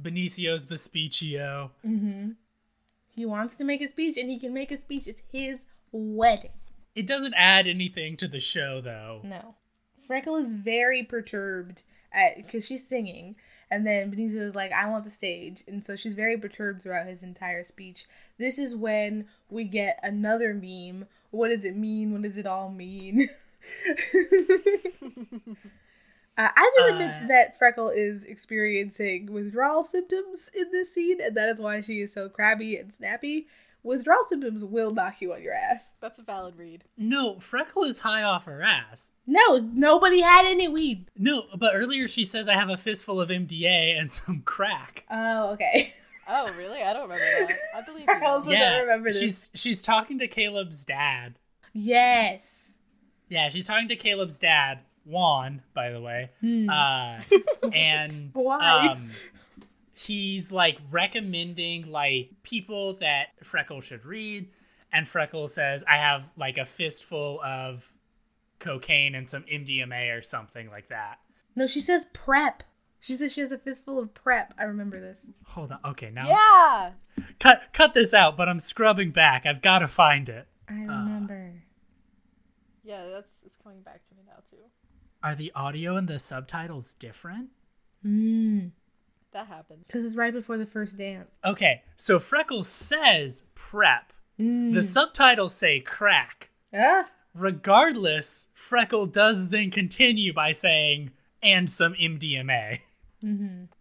[0.02, 1.72] Benicio's Vespuccio.
[1.86, 2.32] Mm-hmm.
[3.08, 5.08] He wants to make a speech, and he can make a speech.
[5.08, 6.52] It's his wedding.
[6.96, 9.22] It doesn't add anything to the show though.
[9.24, 9.56] No.
[10.06, 11.84] Freckle is very perturbed
[12.14, 13.36] at because she's singing,
[13.72, 17.08] and then Benicio is like, "I want the stage," and so she's very perturbed throughout
[17.08, 18.06] his entire speech.
[18.38, 21.08] This is when we get another meme.
[21.32, 22.12] What does it mean?
[22.12, 23.28] What does it all mean?
[26.38, 31.34] Uh, I will admit Uh, that Freckle is experiencing withdrawal symptoms in this scene, and
[31.38, 33.48] that is why she is so crabby and snappy.
[33.86, 35.94] Withdrawal symptoms will knock you on your ass.
[36.02, 36.84] That's a valid read.
[36.98, 39.14] No, Freckle is high off her ass.
[39.28, 41.06] No, nobody had any weed.
[41.16, 45.06] No, but earlier she says I have a fistful of MDA and some crack.
[45.12, 45.94] Oh, okay.
[46.28, 46.82] Oh, really?
[46.82, 47.58] I don't remember that.
[47.78, 48.14] I believe you.
[48.22, 48.72] I also now.
[48.72, 49.20] don't remember this.
[49.20, 51.36] she's she's talking to Caleb's dad.
[51.72, 52.80] Yes.
[53.30, 56.32] Yeah, she's talking to Caleb's dad, Juan, by the way.
[56.44, 57.22] Uh,
[57.74, 58.88] and Why?
[58.88, 59.12] um,
[59.96, 64.50] he's like recommending like people that Freckle should read,
[64.92, 67.92] and Freckle says, "I have like a fistful of
[68.60, 71.20] cocaine and some MDMA or something like that."
[71.56, 72.64] No, she says prep.
[73.00, 74.54] She says she has a fistful of prep.
[74.58, 75.28] I remember this.
[75.48, 75.80] Hold on.
[75.86, 76.92] Okay, now Yeah.
[77.40, 78.36] cut cut this out.
[78.36, 79.46] But I'm scrubbing back.
[79.46, 80.48] I've got to find it.
[80.68, 81.54] I remember.
[82.84, 84.58] Yeah, that's it's coming back to me now too.
[85.24, 87.50] Are the audio and the subtitles different?
[88.06, 88.72] Mm.
[89.36, 89.84] That happened.
[89.86, 91.30] Because it's right before the first dance.
[91.44, 94.14] Okay, so Freckles says prep.
[94.40, 94.74] Mm.
[94.74, 96.52] The subtitles say crack.
[96.74, 97.10] Ah.
[97.34, 101.12] Regardless, Freckle does then continue by saying,
[101.44, 102.80] and some MDMA.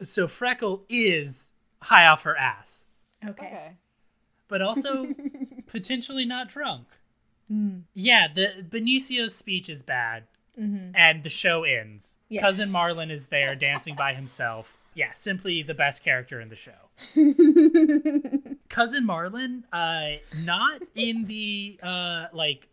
[0.02, 1.52] So Freckle is
[1.82, 2.86] high off her ass,
[3.24, 3.46] Okay.
[3.46, 3.70] Okay.
[4.48, 5.06] but also
[5.68, 6.86] potentially not drunk.
[7.94, 10.24] Yeah, the Benicio's speech is bad,
[10.56, 12.18] and the show ends.
[12.28, 12.42] Yes.
[12.42, 14.78] Cousin Marlon is there dancing by himself.
[14.94, 16.72] Yeah, simply the best character in the show.
[18.68, 22.68] Cousin Marlon, uh, not in the uh, like,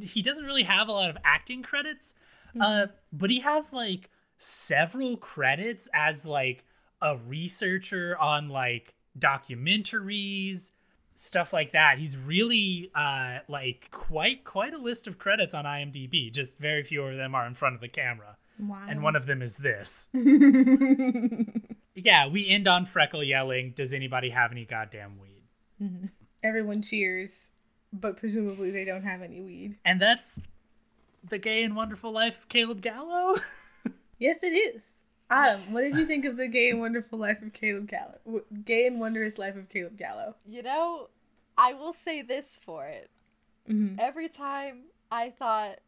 [0.00, 2.14] he doesn't really have a lot of acting credits,
[2.60, 6.64] uh, but he has like several credits as like
[7.00, 10.72] a researcher on like documentaries
[11.20, 11.98] stuff like that.
[11.98, 16.32] He's really uh like quite quite a list of credits on imdb.
[16.32, 18.86] Just very few of them are in front of the camera Wow.
[18.88, 20.08] and one of them is this
[21.94, 25.36] yeah we end on freckle yelling does anybody have any goddamn weed
[26.42, 27.50] Everyone cheers,
[27.92, 29.76] but presumably they don't have any weed.
[29.84, 30.38] and that's
[31.28, 33.34] the gay and wonderful life of caleb gallo
[34.18, 34.82] Yes, it is.
[35.30, 38.42] Adam, what did you think of the gay and wonderful life of Caleb Gallo?
[38.66, 40.34] Gay and wondrous life of Caleb Gallo.
[40.46, 41.08] You know,
[41.56, 43.08] I will say this for it.
[43.66, 43.98] Mhm.
[43.98, 45.78] Every time I thought,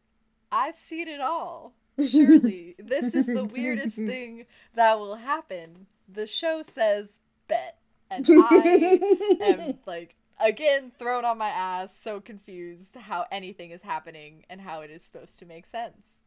[0.51, 1.73] I've seen it all.
[1.97, 5.87] Surely, this is the weirdest thing that will happen.
[6.11, 7.77] The show says, bet.
[8.09, 8.99] And I
[9.41, 14.81] am, like, again, thrown on my ass, so confused how anything is happening and how
[14.81, 16.25] it is supposed to make sense.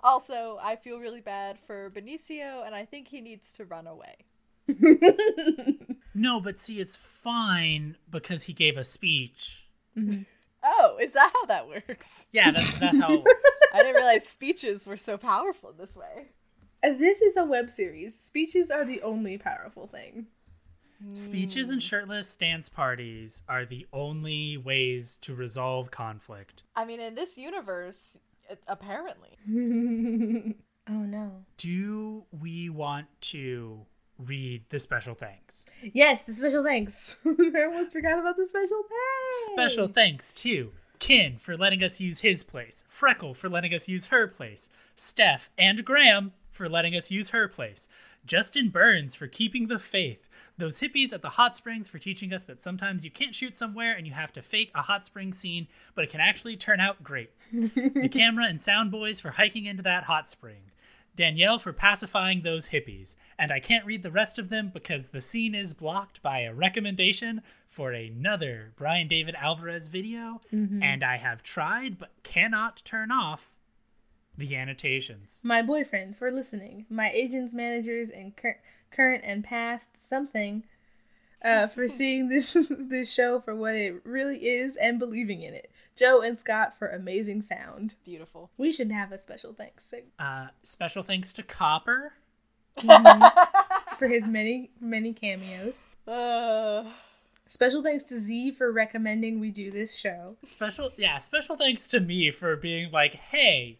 [0.00, 4.16] Also, I feel really bad for Benicio, and I think he needs to run away.
[6.14, 10.22] no but see it's fine because he gave a speech mm-hmm.
[10.70, 12.26] Oh, is that how that works?
[12.32, 16.28] yeah that's that's how it works I didn't realize speeches were so powerful this way.
[16.84, 18.18] Uh, This is a web series.
[18.18, 20.26] Speeches are the only powerful thing.
[21.12, 26.64] Speeches and shirtless dance parties are the only ways to resolve conflict.
[26.74, 28.18] I mean, in this universe,
[28.50, 29.38] it, apparently.
[30.90, 31.44] Oh no.
[31.58, 33.84] Do we want to
[34.18, 35.66] read the special thanks?
[35.82, 37.16] Yes, the special thanks.
[37.26, 39.46] I almost forgot about the special thanks.
[39.52, 44.06] Special thanks to Kin for letting us use his place, Freckle for letting us use
[44.06, 47.88] her place, Steph and Graham for letting us use her place,
[48.26, 52.42] Justin Burns for keeping the faith, those hippies at the hot springs for teaching us
[52.42, 55.68] that sometimes you can't shoot somewhere and you have to fake a hot spring scene,
[55.94, 57.30] but it can actually turn out great.
[57.52, 60.72] the camera and sound boys for hiking into that hot spring.
[61.18, 63.16] Danielle for pacifying those hippies.
[63.38, 66.54] And I can't read the rest of them because the scene is blocked by a
[66.54, 70.40] recommendation for another Brian David Alvarez video.
[70.82, 73.50] And I have tried but cannot turn off
[74.36, 75.42] the annotations.
[75.44, 76.86] My boyfriend for listening.
[76.88, 78.60] My agents, managers, and cur-
[78.92, 80.62] current and past something
[81.44, 85.70] uh, for seeing this this show for what it really is and believing in it.
[85.98, 87.96] Joe and Scott for amazing sound.
[88.04, 88.50] Beautiful.
[88.56, 92.12] We should have a special thanks Uh, special thanks to Copper.
[93.98, 95.86] for his many many cameos.
[96.06, 96.84] Uh,
[97.46, 100.36] Special thanks to Z for recommending we do this show.
[100.44, 103.78] Special, yeah, special thanks to me for being like, hey,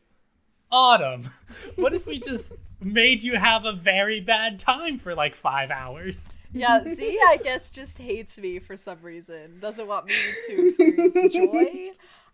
[0.73, 1.29] Autumn,
[1.77, 6.33] what if we just made you have a very bad time for like five hours?
[6.53, 9.59] Yeah, Z, I guess, just hates me for some reason.
[9.61, 10.15] Doesn't want me
[10.49, 11.91] to experience joy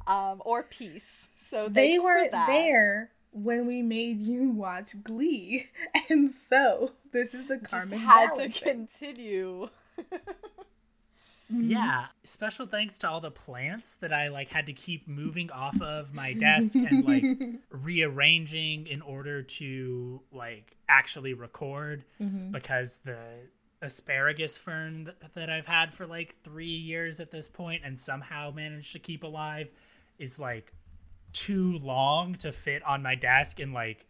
[0.06, 1.28] um, or peace.
[1.36, 5.66] So They weren't there when we made you watch Glee,
[6.10, 8.72] and so this is the Just Carmen had to Ballard thing.
[8.72, 9.68] continue.
[11.50, 12.06] Yeah.
[12.24, 16.14] Special thanks to all the plants that I like had to keep moving off of
[16.14, 17.24] my desk and like
[17.70, 22.02] rearranging in order to like actually record
[22.50, 23.18] because the
[23.84, 28.50] asparagus fern th- that I've had for like 3 years at this point and somehow
[28.50, 29.68] managed to keep alive
[30.18, 30.72] is like
[31.32, 34.06] too long to fit on my desk in like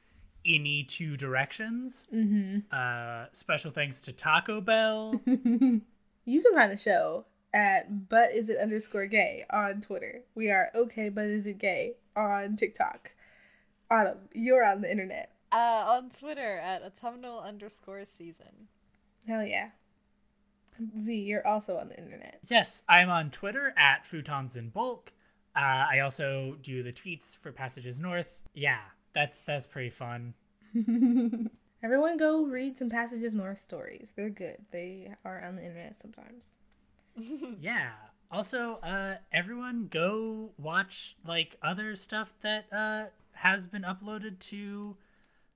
[0.47, 2.07] any two directions.
[2.15, 2.59] Mm-hmm.
[2.71, 5.21] Uh, special thanks to Taco Bell.
[6.25, 10.23] You can find the show at but is it underscore gay on Twitter.
[10.35, 13.11] We are okay, but is it gay on TikTok.
[13.91, 15.33] Autumn, you're on the internet.
[15.53, 18.69] Uh, on Twitter at autumnal underscore season.
[19.27, 19.71] Hell yeah.
[20.99, 22.41] Z, you're also on the internet.
[22.49, 25.13] Yes, I'm on Twitter at Futons in Bulk.
[25.57, 28.35] Uh, I also do the tweets for Passages North.
[28.55, 28.81] Yeah,
[29.15, 30.35] that's that's pretty fun.
[31.83, 34.15] Everyone go read some Passages North stories.
[34.17, 34.57] They're good.
[34.73, 36.55] They are on the internet sometimes.
[37.61, 37.91] Yeah.
[38.33, 44.97] Also, uh, everyone go watch like other stuff that uh, has been uploaded to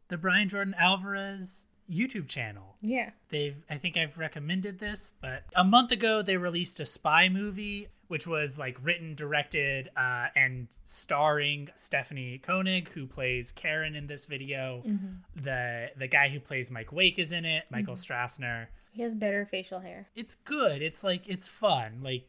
[0.06, 2.76] the Brian Jordan Alvarez YouTube channel.
[2.80, 3.10] Yeah.
[3.30, 7.88] They've I think I've recommended this, but a month ago they released a spy movie
[8.08, 14.24] which was like written, directed, uh, and starring Stephanie Koenig, who plays Karen in this
[14.26, 14.82] video.
[15.36, 18.66] The the guy who plays Mike Wake is in it, Michael Strassner.
[18.90, 20.08] He has better facial hair.
[20.16, 20.82] It's good.
[20.82, 22.00] It's like it's fun.
[22.02, 22.26] Like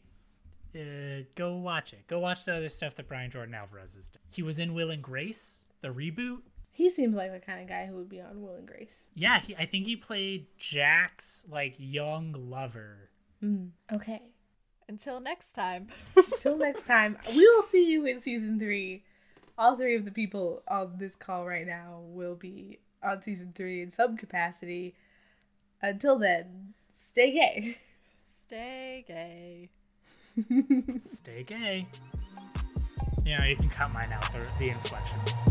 [0.76, 2.06] uh, go watch it.
[2.08, 4.22] Go watch the other stuff that Brian Jordan Alvarez has done.
[4.30, 6.40] He was in Will and Grace, the reboot.
[6.80, 9.04] He seems like the kind of guy who would be on Will and Grace.
[9.14, 13.10] Yeah, he, I think he played Jack's like young lover.
[13.44, 14.22] Mm, okay.
[14.88, 15.90] Until next time.
[16.16, 19.04] Until next time, we will see you in season three.
[19.58, 23.82] All three of the people on this call right now will be on season three
[23.82, 24.96] in some capacity.
[25.82, 27.78] Until then, stay gay.
[28.46, 29.70] Stay gay.
[31.02, 31.88] Stay gay.
[33.26, 35.42] You know, you can cut mine out, the, the inflections.